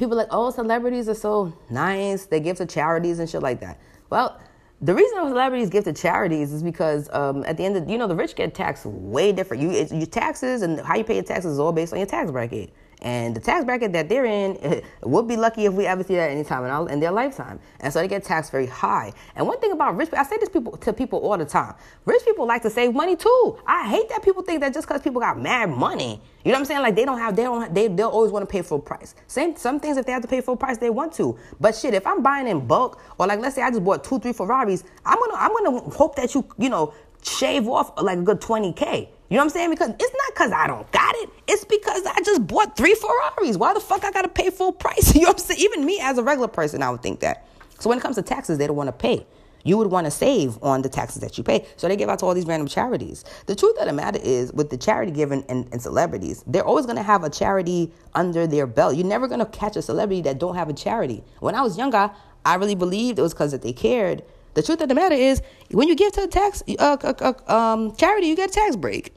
people 0.00 0.16
like, 0.16 0.28
oh, 0.30 0.50
celebrities 0.50 1.08
are 1.08 1.14
so 1.14 1.52
nice. 1.68 2.24
They 2.24 2.40
give 2.40 2.56
to 2.56 2.66
charities 2.66 3.20
and 3.20 3.28
shit 3.28 3.42
like 3.42 3.60
that. 3.60 3.78
Well, 4.08 4.40
the 4.80 4.94
reason 4.94 5.18
celebrities 5.18 5.68
give 5.68 5.84
to 5.84 5.92
charities 5.92 6.52
is 6.52 6.62
because 6.62 7.10
um, 7.12 7.44
at 7.44 7.58
the 7.58 7.64
end 7.64 7.76
of 7.76 7.88
you 7.88 7.98
know 7.98 8.06
the 8.06 8.16
rich 8.16 8.34
get 8.34 8.54
taxed 8.54 8.86
way 8.86 9.30
different. 9.30 9.62
You 9.62 9.72
your 9.72 10.06
taxes 10.06 10.62
and 10.62 10.80
how 10.80 10.96
you 10.96 11.04
pay 11.04 11.14
your 11.14 11.22
taxes 11.22 11.52
is 11.52 11.58
all 11.58 11.70
based 11.70 11.92
on 11.92 11.98
your 11.98 12.08
tax 12.08 12.30
bracket. 12.30 12.72
And 13.02 13.34
the 13.34 13.40
tax 13.40 13.64
bracket 13.64 13.92
that 13.92 14.08
they're 14.08 14.24
in 14.24 14.82
would 15.02 15.26
be 15.26 15.36
lucky 15.36 15.64
if 15.64 15.72
we 15.72 15.86
ever 15.86 16.02
see 16.02 16.16
that 16.16 16.30
anytime 16.30 16.64
in, 16.64 16.70
our, 16.70 16.88
in 16.88 17.00
their 17.00 17.12
lifetime. 17.12 17.60
And 17.80 17.92
so 17.92 18.00
they 18.00 18.08
get 18.08 18.24
taxed 18.24 18.50
very 18.50 18.66
high. 18.66 19.12
And 19.36 19.46
one 19.46 19.58
thing 19.60 19.72
about 19.72 19.96
rich 19.96 20.08
people, 20.08 20.18
I 20.18 20.24
say 20.24 20.36
this 20.38 20.48
people 20.48 20.76
to 20.76 20.92
people 20.92 21.18
all 21.20 21.38
the 21.38 21.44
time. 21.44 21.74
Rich 22.04 22.24
people 22.24 22.46
like 22.46 22.62
to 22.62 22.70
save 22.70 22.94
money 22.94 23.16
too. 23.16 23.58
I 23.66 23.88
hate 23.88 24.08
that 24.10 24.22
people 24.22 24.42
think 24.42 24.60
that 24.60 24.74
just 24.74 24.86
because 24.86 25.00
people 25.00 25.20
got 25.20 25.40
mad 25.40 25.70
money, 25.70 26.20
you 26.44 26.52
know 26.52 26.56
what 26.56 26.60
I'm 26.60 26.64
saying? 26.66 26.82
Like 26.82 26.94
they 26.94 27.04
don't 27.04 27.18
have, 27.18 27.36
they 27.36 27.42
don't, 27.42 27.74
they 27.74 27.88
they'll 27.88 28.08
always 28.08 28.32
want 28.32 28.48
to 28.48 28.50
pay 28.50 28.62
full 28.62 28.78
price. 28.78 29.14
Same, 29.26 29.56
some 29.56 29.78
things 29.80 29.96
if 29.96 30.06
they 30.06 30.12
have 30.12 30.22
to 30.22 30.28
pay 30.28 30.40
full 30.40 30.56
price, 30.56 30.78
they 30.78 30.90
want 30.90 31.12
to. 31.14 31.38
But 31.60 31.74
shit, 31.74 31.94
if 31.94 32.06
I'm 32.06 32.22
buying 32.22 32.48
in 32.48 32.66
bulk, 32.66 33.00
or 33.18 33.26
like 33.26 33.40
let's 33.40 33.54
say 33.54 33.62
I 33.62 33.70
just 33.70 33.84
bought 33.84 34.04
two, 34.04 34.18
three 34.18 34.32
Ferraris, 34.32 34.84
I'm 35.04 35.18
gonna, 35.18 35.34
I'm 35.34 35.52
gonna 35.52 35.90
hope 35.90 36.16
that 36.16 36.34
you, 36.34 36.46
you 36.58 36.68
know, 36.68 36.94
shave 37.22 37.68
off 37.68 37.92
like 38.00 38.18
a 38.18 38.22
good 38.22 38.40
20k. 38.40 39.08
You 39.30 39.36
know 39.36 39.42
what 39.42 39.44
I'm 39.44 39.50
saying? 39.50 39.70
Because 39.70 39.90
it's 39.90 40.00
not 40.00 40.34
because 40.34 40.52
I 40.52 40.66
don't 40.66 40.90
got 40.90 41.14
it. 41.16 41.30
It's 41.52 41.64
because 41.64 42.06
I 42.06 42.20
just 42.22 42.46
bought 42.46 42.76
three 42.76 42.94
Ferraris. 42.94 43.56
Why 43.56 43.74
the 43.74 43.80
fuck 43.80 44.04
I 44.04 44.12
gotta 44.12 44.28
pay 44.28 44.50
full 44.50 44.72
price? 44.72 45.14
You 45.14 45.22
know 45.22 45.28
what 45.28 45.40
I'm 45.40 45.46
saying? 45.46 45.60
Even 45.60 45.84
me 45.84 45.98
as 46.00 46.16
a 46.16 46.22
regular 46.22 46.46
person, 46.46 46.80
I 46.80 46.90
would 46.90 47.02
think 47.02 47.20
that. 47.20 47.44
So 47.80 47.88
when 47.88 47.98
it 47.98 48.02
comes 48.02 48.14
to 48.16 48.22
taxes, 48.22 48.56
they 48.56 48.68
don't 48.68 48.76
want 48.76 48.86
to 48.86 48.92
pay. 48.92 49.26
You 49.64 49.76
would 49.78 49.88
want 49.88 50.04
to 50.04 50.12
save 50.12 50.62
on 50.62 50.82
the 50.82 50.88
taxes 50.88 51.20
that 51.22 51.36
you 51.36 51.42
pay. 51.42 51.66
So 51.76 51.88
they 51.88 51.96
give 51.96 52.08
out 52.08 52.20
to 52.20 52.26
all 52.26 52.34
these 52.34 52.46
random 52.46 52.68
charities. 52.68 53.24
The 53.46 53.56
truth 53.56 53.76
of 53.78 53.86
the 53.86 53.92
matter 53.92 54.20
is, 54.22 54.52
with 54.52 54.70
the 54.70 54.76
charity 54.76 55.10
given 55.10 55.44
and, 55.48 55.68
and 55.72 55.82
celebrities, 55.82 56.44
they're 56.46 56.64
always 56.64 56.86
to 56.86 57.02
have 57.02 57.24
a 57.24 57.30
charity 57.30 57.92
under 58.14 58.46
their 58.46 58.68
belt. 58.68 58.94
You're 58.94 59.06
never 59.06 59.26
to 59.28 59.46
catch 59.46 59.76
a 59.76 59.82
celebrity 59.82 60.22
that 60.22 60.38
don't 60.38 60.54
have 60.54 60.68
a 60.68 60.72
charity. 60.72 61.24
When 61.40 61.56
I 61.56 61.62
was 61.62 61.76
younger, 61.76 62.12
I 62.44 62.54
really 62.54 62.76
believed 62.76 63.18
it 63.18 63.22
was 63.22 63.34
because 63.34 63.50
that 63.50 63.62
they 63.62 63.72
cared. 63.72 64.22
The 64.54 64.62
truth 64.62 64.80
of 64.80 64.88
the 64.88 64.94
matter 64.94 65.16
is, 65.16 65.42
when 65.72 65.88
you 65.88 65.96
give 65.96 66.12
to 66.12 66.22
a 66.22 66.28
tax 66.28 66.62
uh, 66.78 66.96
uh, 67.02 67.32
uh, 67.48 67.52
um, 67.52 67.94
charity, 67.96 68.28
you 68.28 68.36
get 68.36 68.50
a 68.50 68.52
tax 68.52 68.76
break. 68.76 69.12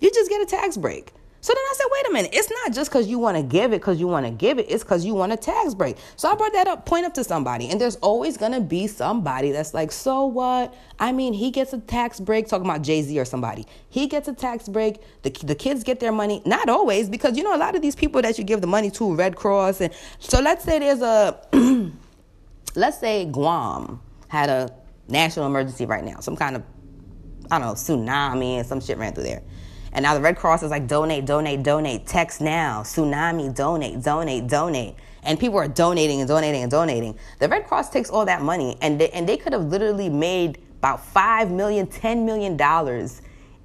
You 0.00 0.10
just 0.10 0.30
get 0.30 0.42
a 0.42 0.46
tax 0.46 0.76
break. 0.76 1.12
So 1.42 1.54
then 1.54 1.62
I 1.62 1.74
said, 1.74 1.86
wait 1.90 2.08
a 2.08 2.12
minute, 2.12 2.30
it's 2.34 2.50
not 2.50 2.74
just 2.74 2.90
because 2.90 3.06
you 3.06 3.18
want 3.18 3.38
to 3.38 3.42
give 3.42 3.72
it 3.72 3.80
because 3.80 3.98
you 3.98 4.06
want 4.06 4.26
to 4.26 4.32
give 4.32 4.58
it, 4.58 4.66
it's 4.68 4.84
because 4.84 5.06
you 5.06 5.14
want 5.14 5.32
a 5.32 5.38
tax 5.38 5.72
break. 5.72 5.96
So 6.16 6.30
I 6.30 6.34
brought 6.34 6.52
that 6.52 6.68
up, 6.68 6.84
point 6.84 7.06
up 7.06 7.14
to 7.14 7.24
somebody, 7.24 7.70
and 7.70 7.80
there's 7.80 7.96
always 7.96 8.36
going 8.36 8.52
to 8.52 8.60
be 8.60 8.86
somebody 8.86 9.50
that's 9.50 9.72
like, 9.72 9.90
so 9.90 10.26
what? 10.26 10.74
I 10.98 11.12
mean, 11.12 11.32
he 11.32 11.50
gets 11.50 11.72
a 11.72 11.78
tax 11.78 12.20
break, 12.20 12.46
talking 12.46 12.66
about 12.66 12.82
Jay 12.82 13.00
Z 13.00 13.18
or 13.18 13.24
somebody. 13.24 13.66
He 13.88 14.06
gets 14.06 14.28
a 14.28 14.34
tax 14.34 14.68
break, 14.68 15.00
the, 15.22 15.30
the 15.30 15.54
kids 15.54 15.82
get 15.82 15.98
their 15.98 16.12
money. 16.12 16.42
Not 16.44 16.68
always, 16.68 17.08
because 17.08 17.38
you 17.38 17.42
know, 17.42 17.54
a 17.54 17.58
lot 17.58 17.74
of 17.74 17.80
these 17.80 17.96
people 17.96 18.20
that 18.20 18.36
you 18.36 18.44
give 18.44 18.60
the 18.60 18.66
money 18.66 18.90
to, 18.92 19.14
Red 19.14 19.34
Cross, 19.34 19.80
and 19.80 19.94
so 20.18 20.40
let's 20.40 20.62
say 20.62 20.78
there's 20.78 21.00
a, 21.00 21.40
let's 22.74 22.98
say 22.98 23.24
Guam 23.24 24.00
had 24.28 24.50
a 24.50 24.74
national 25.08 25.46
emergency 25.46 25.86
right 25.86 26.04
now, 26.04 26.20
some 26.20 26.36
kind 26.36 26.56
of, 26.56 26.62
I 27.50 27.58
don't 27.58 27.68
know, 27.68 27.74
tsunami 27.74 28.58
and 28.58 28.66
some 28.66 28.80
shit 28.82 28.98
ran 28.98 29.14
through 29.14 29.24
there. 29.24 29.42
And 29.92 30.04
now 30.04 30.14
the 30.14 30.20
Red 30.20 30.36
Cross 30.36 30.62
is 30.62 30.70
like 30.70 30.86
donate, 30.86 31.26
donate, 31.26 31.62
donate, 31.62 32.06
text 32.06 32.40
now, 32.40 32.82
tsunami, 32.82 33.54
donate, 33.54 34.02
donate, 34.02 34.46
donate. 34.46 34.94
And 35.22 35.38
people 35.38 35.58
are 35.58 35.68
donating 35.68 36.20
and 36.20 36.28
donating 36.28 36.62
and 36.62 36.70
donating. 36.70 37.18
The 37.38 37.48
Red 37.48 37.66
Cross 37.66 37.90
takes 37.90 38.08
all 38.08 38.24
that 38.26 38.42
money 38.42 38.76
and 38.80 39.00
they, 39.00 39.10
and 39.10 39.28
they 39.28 39.36
could 39.36 39.52
have 39.52 39.64
literally 39.64 40.08
made 40.08 40.58
about 40.78 41.02
$5 41.12 41.50
million, 41.50 41.86
$10 41.86 42.24
million 42.24 42.56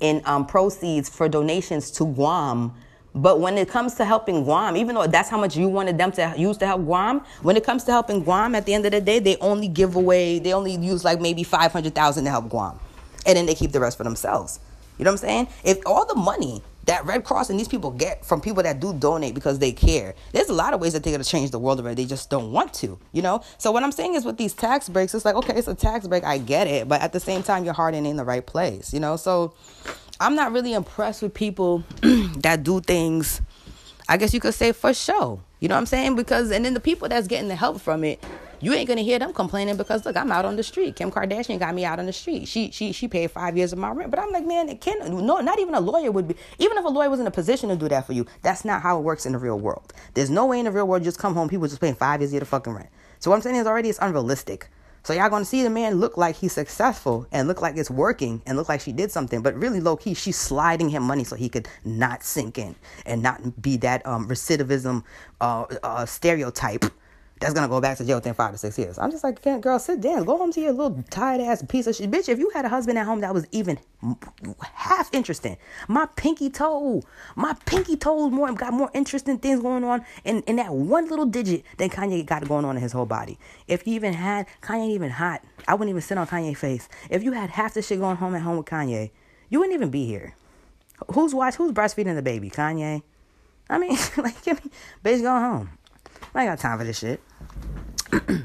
in 0.02 0.22
um, 0.26 0.46
proceeds 0.46 1.08
for 1.08 1.30
donations 1.30 1.92
to 1.92 2.06
Guam. 2.06 2.74
But 3.14 3.40
when 3.40 3.58
it 3.58 3.70
comes 3.70 3.94
to 3.96 4.04
helping 4.04 4.44
Guam, 4.44 4.76
even 4.76 4.96
though 4.96 5.08
that's 5.08 5.30
how 5.30 5.38
much 5.38 5.56
you 5.56 5.70
wanted 5.70 5.98
them 5.98 6.12
to 6.14 6.34
use 6.36 6.58
to 6.58 6.68
help 6.68 6.82
Guam, 6.82 7.22
when 7.44 7.56
it 7.56 7.64
comes 7.64 7.86
to 7.86 7.92
helping 7.92 8.24
Guam, 8.24 8.56
at 8.56 8.66
the 8.66 8.74
end 8.74 8.86
of 8.86 8.92
the 8.92 9.00
day, 9.00 9.20
they 9.20 9.38
only 9.38 9.70
give 9.70 9.96
away, 9.96 10.40
they 10.40 10.52
only 10.52 10.76
use 10.76 11.06
like 11.06 11.22
maybe 11.22 11.44
500,000 11.44 12.26
to 12.26 12.30
help 12.30 12.50
Guam. 12.50 12.78
And 13.26 13.38
then 13.38 13.46
they 13.46 13.56
keep 13.56 13.72
the 13.72 13.80
rest 13.80 13.96
for 13.98 14.04
themselves. 14.04 14.60
You 14.98 15.06
know 15.06 15.12
what 15.12 15.22
I'm 15.24 15.28
saying? 15.28 15.48
If 15.64 15.80
all 15.86 16.06
the 16.06 16.16
money 16.16 16.62
that 16.86 17.06
Red 17.06 17.24
Cross 17.24 17.50
and 17.50 17.60
these 17.60 17.68
people 17.68 17.92
get 17.92 18.26
from 18.26 18.42
people 18.42 18.64
that 18.64 18.80
do 18.80 18.94
donate 18.94 19.34
because 19.34 19.60
they 19.60 19.72
care, 19.72 20.14
there's 20.34 20.50
a 20.50 20.54
lot 20.54 20.74
of 20.74 20.80
ways 20.80 20.94
that 20.94 21.04
they're 21.04 21.14
gonna 21.14 21.24
change 21.24 21.52
the 21.52 21.60
world 21.60 21.80
already. 21.80 22.04
They 22.04 22.08
just 22.08 22.30
don't 22.30 22.52
want 22.52 22.74
to, 22.76 23.00
you 23.12 23.22
know? 23.22 23.42
So 23.58 23.72
what 23.72 23.84
I'm 23.84 23.92
saying 23.92 24.16
is 24.16 24.24
with 24.24 24.38
these 24.38 24.54
tax 24.54 24.88
breaks, 24.88 25.14
it's 25.16 25.26
like, 25.26 25.36
okay, 25.36 25.56
it's 25.56 25.68
a 25.68 25.76
tax 25.76 26.08
break, 26.08 26.24
I 26.24 26.38
get 26.38 26.68
it, 26.68 26.88
but 26.88 27.02
at 27.02 27.12
the 27.12 27.20
same 27.20 27.44
time 27.44 27.66
your 27.66 27.74
heart 27.74 27.96
ain't 27.96 28.08
in 28.08 28.18
the 28.18 28.26
right 28.26 28.46
place, 28.46 28.94
you 28.94 29.00
know? 29.00 29.16
So 29.16 29.54
I'm 30.20 30.36
not 30.36 30.52
really 30.52 30.74
impressed 30.74 31.22
with 31.22 31.34
people 31.34 31.84
that 32.02 32.64
do 32.64 32.82
things. 32.82 33.42
I 34.08 34.18
guess 34.18 34.34
you 34.34 34.40
could 34.40 34.54
say 34.54 34.72
for 34.72 34.94
show. 34.94 35.42
You 35.60 35.68
know 35.68 35.76
what 35.76 35.80
I'm 35.80 35.86
saying? 35.88 36.16
Because 36.16 36.52
and 36.52 36.64
then 36.64 36.74
the 36.76 36.80
people 36.80 37.10
that's 37.10 37.28
getting 37.28 37.48
the 37.48 37.56
help 37.56 37.82
from 37.82 38.04
it, 38.04 38.24
you 38.62 38.74
ain't 38.74 38.88
gonna 38.88 39.02
hear 39.02 39.20
them 39.20 39.34
complaining 39.34 39.78
because 39.78 40.06
look, 40.06 40.18
I'm 40.18 40.32
out 40.32 40.46
on 40.46 40.56
the 40.56 40.64
street. 40.64 40.96
Kim 40.96 41.12
Kardashian 41.12 41.60
got 41.60 41.76
me 41.76 41.86
out 41.86 42.00
on 42.00 42.06
the 42.06 42.14
street. 42.14 42.48
She 42.48 42.72
she 42.72 42.92
she 42.92 43.08
paid 43.08 43.32
five 43.32 43.58
years 43.58 43.74
of 43.74 43.80
my 43.80 43.92
rent. 43.92 44.12
But 44.12 44.20
I'm 44.20 44.32
like, 44.32 44.46
man, 44.46 44.70
it 44.70 44.82
can 44.82 45.00
no, 45.26 45.40
not 45.40 45.60
even 45.60 45.76
a 45.76 45.80
lawyer 45.80 46.12
would 46.12 46.28
be. 46.28 46.36
Even 46.60 46.78
if 46.78 46.86
a 46.86 46.90
lawyer 46.90 47.10
was 47.10 47.20
in 47.20 47.28
a 47.28 47.32
position 47.32 47.70
to 47.70 47.76
do 47.76 47.90
that 47.90 48.06
for 48.06 48.14
you, 48.14 48.26
that's 48.42 48.66
not 48.66 48.82
how 48.82 48.98
it 48.98 49.02
works 49.02 49.26
in 49.26 49.34
the 49.34 49.38
real 49.38 49.60
world. 49.60 49.94
There's 50.14 50.30
no 50.30 50.46
way 50.46 50.60
in 50.60 50.66
the 50.66 50.72
real 50.72 50.88
world 50.88 51.04
you 51.04 51.06
just 51.06 51.20
come 51.20 51.34
home, 51.34 51.50
people 51.50 51.68
just 51.68 51.82
paying 51.82 51.96
five 51.96 52.22
years 52.22 52.34
of 52.34 52.40
the 52.40 52.46
fucking 52.46 52.74
rent. 52.74 52.90
So 53.20 53.30
what 53.30 53.38
I'm 53.38 53.42
saying 53.42 53.58
is 53.58 53.68
already 53.68 53.90
it's 53.90 54.00
unrealistic. 54.02 54.70
So 55.04 55.14
y'all 55.14 55.30
gonna 55.30 55.46
see 55.46 55.62
the 55.62 55.70
man 55.70 55.96
look 55.96 56.18
like 56.18 56.36
he's 56.36 56.54
successful 56.54 57.28
and 57.32 57.48
look 57.48 57.62
like 57.62 57.78
it's 57.78 57.92
working 57.92 58.42
and 58.48 58.58
look 58.58 58.70
like 58.70 58.82
she 58.82 58.92
did 58.92 59.12
something, 59.12 59.44
but 59.44 59.54
really 59.54 59.80
low 59.80 59.96
key 59.96 60.16
she's 60.16 60.36
sliding 60.36 60.90
him 60.90 61.04
money 61.04 61.24
so 61.24 61.36
he 61.36 61.48
could 61.48 61.68
not 61.84 62.24
sink 62.24 62.58
in 62.58 62.76
and 63.06 63.22
not 63.22 63.62
be 63.62 63.78
that 63.78 64.04
um, 64.08 64.28
recidivism 64.28 65.04
uh, 65.42 65.66
uh, 65.84 66.08
stereotype 66.08 66.86
that's 67.40 67.54
gonna 67.54 67.68
go 67.68 67.82
back 67.82 67.98
to 67.98 68.06
jail 68.06 68.18
within 68.18 68.34
five 68.34 68.54
to 68.54 68.58
six 68.58 68.78
years. 68.78 68.98
I'm 68.98 69.12
just 69.12 69.24
like, 69.24 69.42
girl, 69.62 69.78
sit 69.78 70.00
down, 70.00 70.24
go 70.24 70.38
home 70.38 70.54
to 70.54 70.62
your 70.62 70.72
little 70.72 71.04
tired 71.10 71.42
ass 71.42 71.64
piece 71.64 71.86
of 71.86 71.96
shit, 71.96 72.10
bitch. 72.10 72.30
If 72.30 72.40
you 72.40 72.50
had 72.52 72.64
a 72.64 72.70
husband 72.70 72.98
at 72.98 73.06
home 73.06 73.20
that 73.22 73.34
was 73.34 73.46
even 73.52 73.78
half 74.74 75.14
interesting, 75.14 75.58
my 75.90 76.08
pinky 76.16 76.50
toe, 76.50 77.04
my 77.36 77.54
pinky 77.66 77.98
toe 77.98 78.30
more 78.30 78.54
got 78.54 78.72
more 78.72 78.90
interesting 78.94 79.38
things 79.38 79.60
going 79.60 79.84
on 79.84 80.06
in 80.24 80.44
in 80.44 80.56
that 80.56 80.74
one 80.74 81.10
little 81.10 81.26
digit 81.26 81.64
than 81.78 81.90
Kanye 81.90 82.26
got 82.26 82.48
going 82.48 82.64
on 82.64 82.78
in 82.78 82.82
his 82.82 82.94
whole 82.94 83.06
body. 83.06 83.38
If 83.68 83.86
you 83.86 83.96
even 83.96 84.14
had 84.14 84.48
Kanye 84.62 84.92
even 84.92 85.10
hot, 85.10 85.44
I 85.68 85.74
wouldn't 85.74 85.90
even 85.90 86.02
sit 86.02 86.18
on 86.18 86.28
Kanye's 86.28 86.60
face. 86.60 86.88
If 87.10 87.22
you 87.22 87.34
had 87.34 87.50
half 87.50 87.74
the 87.74 87.82
shit 87.82 88.00
going 88.00 88.16
home 88.16 88.34
at 88.36 88.44
home 88.44 88.58
with 88.58 88.68
Kanye, 88.68 89.12
you 89.50 89.60
wouldn't 89.60 89.76
even 89.76 89.90
be 89.90 90.06
here. 90.06 90.36
Who's 91.12 91.36
watch? 91.36 91.56
Who's 91.56 91.74
breastfeeding 91.74 92.16
the 92.16 92.22
baby? 92.22 92.50
Kanye. 92.50 93.04
I 93.70 93.78
mean, 93.78 93.98
like, 94.18 94.46
me, 94.48 94.54
bitch, 95.04 95.22
go 95.22 95.38
home. 95.38 95.75
I 96.34 96.46
got 96.46 96.60
time 96.60 96.78
for 96.78 96.84
this 96.84 97.00
shit. 97.00 97.22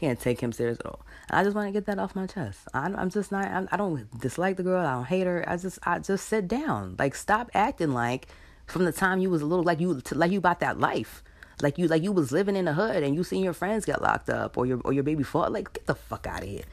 Can't 0.00 0.20
take 0.20 0.40
him 0.40 0.52
serious 0.52 0.78
at 0.80 0.86
all. 0.86 1.00
I 1.30 1.42
just 1.42 1.56
want 1.56 1.68
to 1.68 1.72
get 1.72 1.86
that 1.86 1.98
off 1.98 2.14
my 2.14 2.26
chest. 2.26 2.68
I, 2.72 2.86
am 2.86 3.10
just 3.10 3.32
not. 3.32 3.46
I'm, 3.46 3.68
I 3.72 3.76
do 3.76 3.90
not 3.90 4.20
dislike 4.20 4.56
the 4.56 4.62
girl. 4.62 4.84
I 4.84 4.92
don't 4.92 5.06
hate 5.06 5.26
her. 5.26 5.44
I 5.48 5.56
just, 5.56 5.78
I 5.82 5.98
just 5.98 6.28
sit 6.28 6.48
down. 6.48 6.96
Like, 6.98 7.14
stop 7.14 7.50
acting 7.54 7.92
like 7.92 8.28
from 8.66 8.84
the 8.84 8.92
time 8.92 9.20
you 9.20 9.30
was 9.30 9.42
a 9.42 9.46
little 9.46 9.64
like 9.64 9.80
you, 9.80 10.00
like 10.12 10.30
you 10.30 10.38
about 10.38 10.60
that 10.60 10.78
life. 10.78 11.22
Like 11.62 11.78
you, 11.78 11.88
like 11.88 12.02
you 12.02 12.12
was 12.12 12.30
living 12.30 12.56
in 12.56 12.66
the 12.66 12.74
hood 12.74 13.02
and 13.02 13.14
you 13.14 13.24
seen 13.24 13.42
your 13.42 13.54
friends 13.54 13.86
get 13.86 14.02
locked 14.02 14.28
up 14.28 14.58
or 14.58 14.66
your, 14.66 14.80
or 14.84 14.92
your 14.92 15.02
baby 15.02 15.22
fought. 15.22 15.52
Like, 15.52 15.72
get 15.72 15.86
the 15.86 15.94
fuck 15.94 16.26
out 16.26 16.42
of 16.42 16.48
here. 16.48 16.64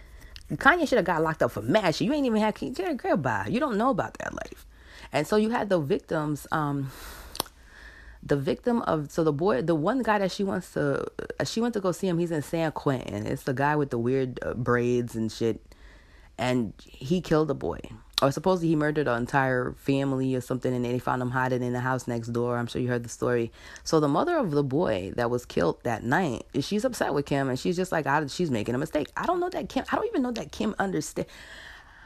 Kanye 0.52 0.88
should 0.88 0.98
have 0.98 1.06
got 1.06 1.24
locked 1.24 1.42
up 1.42 1.52
for 1.52 1.62
mad. 1.62 2.00
You 2.00 2.14
ain't 2.14 2.26
even 2.26 2.40
had 2.40 2.56
Jerry 2.76 2.96
Girl 2.96 3.18
by. 3.18 3.48
You 3.50 3.60
don't 3.60 3.78
know 3.78 3.90
about 3.90 4.18
that 4.20 4.34
life. 4.34 4.66
And 5.12 5.26
so 5.26 5.36
you 5.38 5.50
had 5.50 5.70
the 5.70 5.80
victims. 5.80 6.46
Um, 6.52 6.92
the 8.26 8.38
victim 8.38 8.82
of 8.84 9.12
so 9.12 9.24
the 9.24 9.34
boy 9.34 9.62
the 9.62 9.76
one 9.76 10.02
guy 10.02 10.18
that 10.20 10.32
she 10.32 10.44
wants 10.44 10.74
to 10.74 11.06
uh, 11.40 11.44
she 11.44 11.60
went 11.60 11.74
to 11.74 11.80
go 11.80 11.92
see 11.92 12.08
him 12.08 12.18
he's 12.18 12.32
in 12.32 12.42
san 12.42 12.72
quentin. 12.72 13.26
It's 13.26 13.44
the 13.44 13.54
guy 13.54 13.76
with 13.76 13.90
the 13.90 13.98
weird 13.98 14.40
uh, 14.42 14.54
braids 14.54 15.16
and 15.16 15.32
shit. 15.32 15.62
And 16.38 16.74
he 16.84 17.22
killed 17.22 17.52
a 17.52 17.54
boy. 17.54 17.80
Or 18.22 18.32
supposedly 18.32 18.70
he 18.70 18.76
murdered 18.76 19.08
an 19.08 19.20
entire 19.20 19.74
family 19.74 20.34
or 20.34 20.42
something 20.42 20.74
and 20.74 20.86
they 20.86 20.98
found 20.98 21.22
him 21.22 21.32
hiding 21.32 21.62
in 21.62 21.74
the 21.74 21.82
house 21.82 22.08
next 22.08 22.30
door. 22.30 22.58
I'm 22.58 22.68
sure 22.68 22.82
you 22.82 22.88
heard 22.88 23.04
the 23.04 23.10
story. 23.10 23.52
So 23.84 24.00
the 24.00 24.08
mother 24.08 24.38
of 24.38 24.52
the 24.52 24.64
boy 24.64 25.12
that 25.16 25.30
was 25.30 25.46
killed 25.46 25.84
that 25.84 26.04
night 26.04 26.46
she's 26.62 26.86
upset 26.86 27.14
with 27.14 27.26
kim 27.26 27.50
and 27.50 27.60
she's 27.60 27.76
just 27.76 27.92
like 27.92 28.08
I, 28.08 28.26
she's 28.28 28.50
making 28.50 28.76
a 28.76 28.78
mistake. 28.78 29.10
I 29.18 29.26
don't 29.26 29.40
know 29.40 29.50
that 29.50 29.70
kim 29.70 29.84
i 29.92 29.96
don't 29.96 30.08
even 30.08 30.22
know 30.22 30.32
that 30.32 30.52
kim 30.52 30.74
understand 30.80 31.28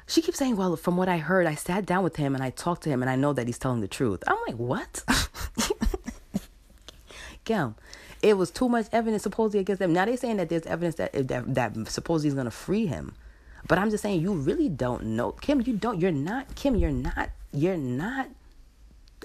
she 0.08 0.22
keeps 0.22 0.38
saying, 0.38 0.56
Well, 0.56 0.76
from 0.78 0.96
what 0.96 1.10
I 1.10 1.18
heard, 1.18 1.46
I 1.46 1.56
sat 1.56 1.86
down 1.86 2.04
with 2.04 2.16
him 2.16 2.34
and 2.34 2.44
I 2.44 2.50
talked 2.50 2.84
to 2.84 2.90
him 2.90 3.04
and 3.04 3.10
I 3.10 3.16
know 3.16 3.34
that 3.34 3.46
he's 3.46 3.60
telling 3.60 3.82
the 3.82 3.88
truth. 3.88 4.24
I'm 4.26 4.38
like, 4.48 4.56
What? 4.56 5.04
Kim, 7.48 7.76
it 8.22 8.38
was 8.38 8.52
too 8.52 8.68
much 8.68 8.88
evidence 8.92 9.24
supposedly 9.24 9.62
against 9.62 9.80
them. 9.80 9.94
Now 9.94 10.04
they're 10.04 10.18
saying 10.18 10.36
that 10.38 10.50
there's 10.50 10.66
evidence 10.66 10.96
that 10.96 11.14
that, 11.14 11.56
that 11.56 11.88
supposedly 11.88 12.28
is 12.28 12.34
going 12.34 12.46
to 12.46 12.52
free 12.52 12.86
him. 12.86 13.14
But 13.70 13.80
I'm 13.80 13.90
just 13.90 14.04
saying, 14.04 14.22
you 14.22 14.34
really 14.34 14.68
don't 14.68 15.04
know. 15.06 15.32
Kim, 15.32 15.62
you 15.62 15.74
don't, 15.74 16.00
you're 16.00 16.12
not, 16.12 16.56
Kim, 16.56 16.76
you're 16.76 16.92
not, 16.92 17.30
you're 17.54 17.78
not 17.78 18.28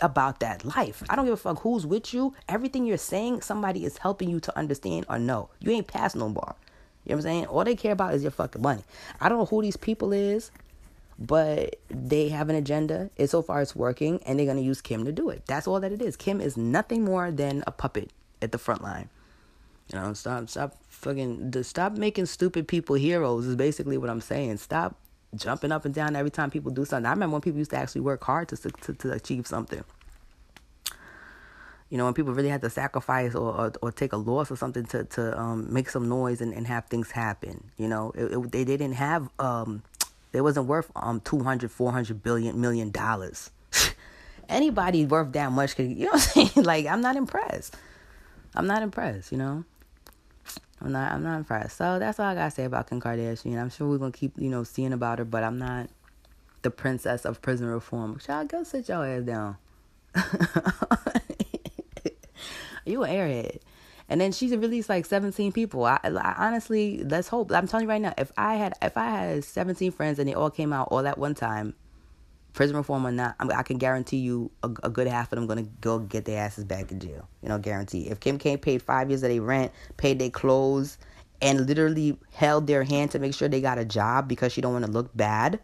about 0.00 0.38
that 0.40 0.64
life. 0.64 1.02
I 1.11 1.16
don't 1.16 1.24
give 1.24 1.35
a 1.35 1.37
fuck 1.37 1.61
who's 1.62 1.85
with 1.85 2.14
you. 2.14 2.35
Everything 2.48 2.87
you're 2.87 2.96
saying, 2.96 3.42
somebody 3.42 3.85
is 3.85 3.98
helping 3.98 4.30
you 4.30 4.38
to 4.40 4.56
understand 4.56 5.06
or 5.08 5.18
know. 5.18 5.50
You 5.58 5.72
ain't 5.72 5.88
past 5.88 6.14
no 6.14 6.28
bar. 6.28 6.54
You 7.04 7.11
know 7.11 7.16
what 7.16 7.18
I'm 7.18 7.22
saying? 7.22 7.46
All 7.46 7.64
they 7.64 7.74
care 7.74 7.92
about 7.92 8.14
is 8.14 8.22
your 8.22 8.30
fucking 8.30 8.62
money. 8.62 8.85
I 9.20 9.28
don't 9.28 9.38
know 9.38 9.46
who 9.46 9.62
these 9.62 9.76
people 9.76 10.12
is 10.12 10.52
but 11.26 11.76
they 11.88 12.28
have 12.28 12.48
an 12.48 12.56
agenda. 12.56 13.11
And 13.16 13.30
so 13.30 13.42
far, 13.42 13.62
it's 13.62 13.76
working, 13.76 14.20
and 14.24 14.38
they're 14.38 14.46
gonna 14.46 14.61
use 14.61 14.80
Kim 14.80 15.04
to 15.04 15.12
do 15.12 15.30
it. 15.30 15.44
That's 15.46 15.66
all 15.66 15.80
that 15.80 15.92
it 15.92 16.02
is. 16.02 16.16
Kim 16.16 16.40
is 16.40 16.56
nothing 16.56 17.04
more 17.04 17.30
than 17.30 17.62
a 17.66 17.70
puppet 17.70 18.11
at 18.40 18.52
the 18.52 18.58
front 18.58 18.82
line. 18.82 19.08
You 19.92 19.98
know, 19.98 20.12
stop, 20.14 20.48
stop, 20.48 20.76
fucking, 20.88 21.52
stop 21.62 21.92
making 21.92 22.26
stupid 22.26 22.66
people 22.66 22.96
heroes. 22.96 23.46
Is 23.46 23.56
basically 23.56 23.98
what 23.98 24.11
I'm 24.11 24.20
saying. 24.20 24.56
Stop 24.56 24.96
jumping 25.35 25.72
up 25.72 25.85
and 25.85 25.94
down 25.94 26.16
every 26.16 26.30
time 26.30 26.50
people 26.50 26.70
do 26.70 26.85
something. 26.85 27.06
I 27.06 27.11
remember 27.11 27.35
when 27.35 27.42
people 27.42 27.58
used 27.58 27.70
to 27.70 27.76
actually 27.76 28.02
work 28.02 28.22
hard 28.24 28.48
to 28.48 28.56
to, 28.56 28.92
to 28.94 29.12
achieve 29.12 29.46
something. 29.46 29.85
You 31.90 31.98
know, 31.98 32.06
when 32.06 32.14
people 32.14 32.32
really 32.32 32.48
had 32.48 32.62
to 32.62 32.70
sacrifice 32.70 33.35
or, 33.35 33.52
or, 33.52 33.72
or 33.82 33.92
take 33.92 34.14
a 34.14 34.16
loss 34.16 34.50
or 34.50 34.56
something 34.56 34.87
to 34.87 35.04
to 35.04 35.38
um, 35.38 35.70
make 35.72 35.90
some 35.90 36.08
noise 36.08 36.40
and, 36.40 36.54
and 36.54 36.66
have 36.66 36.87
things 36.87 37.11
happen. 37.11 37.70
You 37.76 37.88
know, 37.88 38.12
it, 38.14 38.32
it, 38.32 38.52
they, 38.52 38.64
they 38.64 38.78
didn't 38.78 38.94
have 38.94 39.28
um, 39.38 39.82
they 40.33 40.40
wasn't 40.40 40.66
worth 40.66 40.90
um 40.97 41.21
200, 41.21 41.71
400 41.71 42.23
billion 42.23 42.61
million 42.61 42.90
dollars. 42.90 43.51
Anybody 44.49 45.07
worth 45.07 45.33
that 45.33 45.53
much 45.53 45.77
could, 45.77 45.90
you 45.90 46.07
know 46.07 46.12
what 46.12 46.33
I'm 46.37 46.47
saying? 46.49 46.51
like 46.64 46.87
I'm 46.87 47.01
not 47.01 47.16
impressed. 47.16 47.77
I'm 48.55 48.66
not 48.66 48.83
impressed, 48.83 49.33
you 49.33 49.38
know. 49.38 49.64
I'm 50.81 50.92
not 50.92 51.12
I'm 51.12 51.23
not 51.23 51.37
impressed. 51.37 51.77
So 51.77 51.99
that's 51.99 52.18
all 52.18 52.27
I 52.27 52.35
gotta 52.35 52.51
say 52.51 52.64
about 52.64 52.88
Kim 52.88 53.01
Kardashian. 53.01 53.61
I'm 53.61 53.71
sure 53.71 53.88
we're 53.88 53.99
gonna 53.99 54.12
keep, 54.12 54.33
you 54.37 54.49
know, 54.51 54.64
seeing 54.64 54.92
about 54.92 55.18
her, 55.21 55.25
but 55.25 55.45
I'm 55.45 55.59
not 55.59 55.88
the 56.62 56.71
princess 56.71 57.25
of 57.25 57.40
prison 57.42 57.68
reform. 57.68 58.18
Y'all 58.29 58.45
go 58.45 58.62
sit 58.64 58.88
your 58.88 59.07
ass 59.07 59.23
down. 59.23 59.57
you 62.85 63.03
an 63.03 63.11
airhead. 63.11 63.59
And 64.12 64.20
then 64.20 64.31
she's 64.31 64.55
released 64.55 64.90
like 64.90 65.07
17 65.07 65.53
people. 65.53 65.87
I, 65.87 65.98
I, 66.05 66.35
honestly, 66.37 67.03
let's 67.03 67.29
hope. 67.29 67.51
I'm 67.51 67.66
telling 67.66 67.85
you 67.85 67.88
right 67.88 68.01
now, 68.01 68.12
if 68.18 68.31
I 68.37 68.57
had 68.57 68.75
if 68.83 68.98
I 68.98 69.09
had 69.09 69.42
17 69.42 69.90
friends 69.90 70.18
and 70.18 70.29
they 70.29 70.35
all 70.35 70.51
came 70.51 70.70
out 70.70 70.88
all 70.90 71.07
at 71.07 71.16
one 71.16 71.35
time, 71.35 71.75
prison 72.53 72.77
reform 72.77 73.07
or 73.07 73.11
not, 73.11 73.37
I, 73.40 73.46
I 73.46 73.62
can 73.62 73.79
guarantee 73.79 74.18
you 74.18 74.51
a, 74.62 74.68
a, 74.83 74.90
good 74.90 75.07
half 75.07 75.33
of 75.33 75.37
them 75.37 75.46
gonna 75.46 75.62
go 75.81 75.98
get 75.98 76.27
their 76.27 76.44
asses 76.44 76.64
back 76.64 76.92
in 76.92 77.01
jail. 77.01 77.27
You 77.42 77.48
know, 77.48 77.57
guarantee. 77.57 78.11
If 78.11 78.20
Kim 78.20 78.37
K 78.37 78.59
paid 78.59 78.83
five 78.83 79.09
years 79.09 79.22
of 79.22 79.31
their 79.31 79.40
rent, 79.40 79.72
paid 79.96 80.18
their 80.18 80.29
clothes, 80.29 80.98
and 81.40 81.66
literally 81.66 82.18
held 82.35 82.66
their 82.66 82.83
hand 82.83 83.12
to 83.12 83.18
make 83.18 83.33
sure 83.33 83.48
they 83.48 83.62
got 83.62 83.79
a 83.79 83.85
job 83.87 84.29
because 84.29 84.53
she 84.53 84.61
don't 84.61 84.75
want 84.75 84.85
to 84.85 84.90
look 84.90 85.16
bad, 85.16 85.59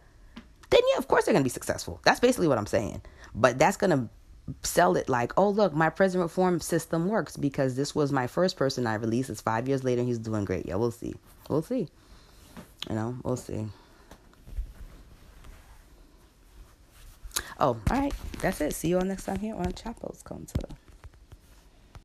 then 0.71 0.81
yeah, 0.93 0.97
of 0.97 1.07
course 1.07 1.27
they're 1.27 1.35
gonna 1.35 1.45
be 1.45 1.51
successful. 1.51 2.01
That's 2.03 2.19
basically 2.19 2.49
what 2.49 2.57
I'm 2.57 2.67
saying. 2.67 3.03
But 3.35 3.59
that's 3.59 3.77
gonna 3.77 4.09
sell 4.63 4.97
it 4.97 5.09
like, 5.09 5.33
oh, 5.37 5.49
look, 5.49 5.73
my 5.73 5.91
prison 5.91 6.21
reform 6.21 6.61
system 6.61 7.09
works 7.09 7.37
because 7.37 7.77
this 7.77 7.95
was 7.95 8.13
my 8.13 8.27
first 8.27 8.57
person 8.57 8.87
I 8.87 8.95
released. 8.95 9.31
It's 9.31 9.41
five 9.41 9.69
years 9.69 9.85
later 9.85 10.01
and 10.01 10.09
he's 10.09 10.19
doing 10.19 10.45
great. 10.45 10.67
Yeah, 10.67 10.77
we'll 10.77 10.91
see. 10.91 11.15
We'll 11.49 11.63
see. 11.63 11.89
You 12.89 12.95
know, 12.95 13.17
we'll 13.23 13.37
see. 13.37 13.67
Oh, 17.61 17.77
all 17.91 17.97
right. 17.99 18.15
That's 18.41 18.61
it. 18.61 18.75
See 18.75 18.89
you 18.89 18.99
all 18.99 19.05
next 19.05 19.25
time 19.25 19.41
here 19.41 19.55
on 19.55 19.73
Chapo's 19.73 20.23
Come 20.23 20.47
to. 20.47 20.88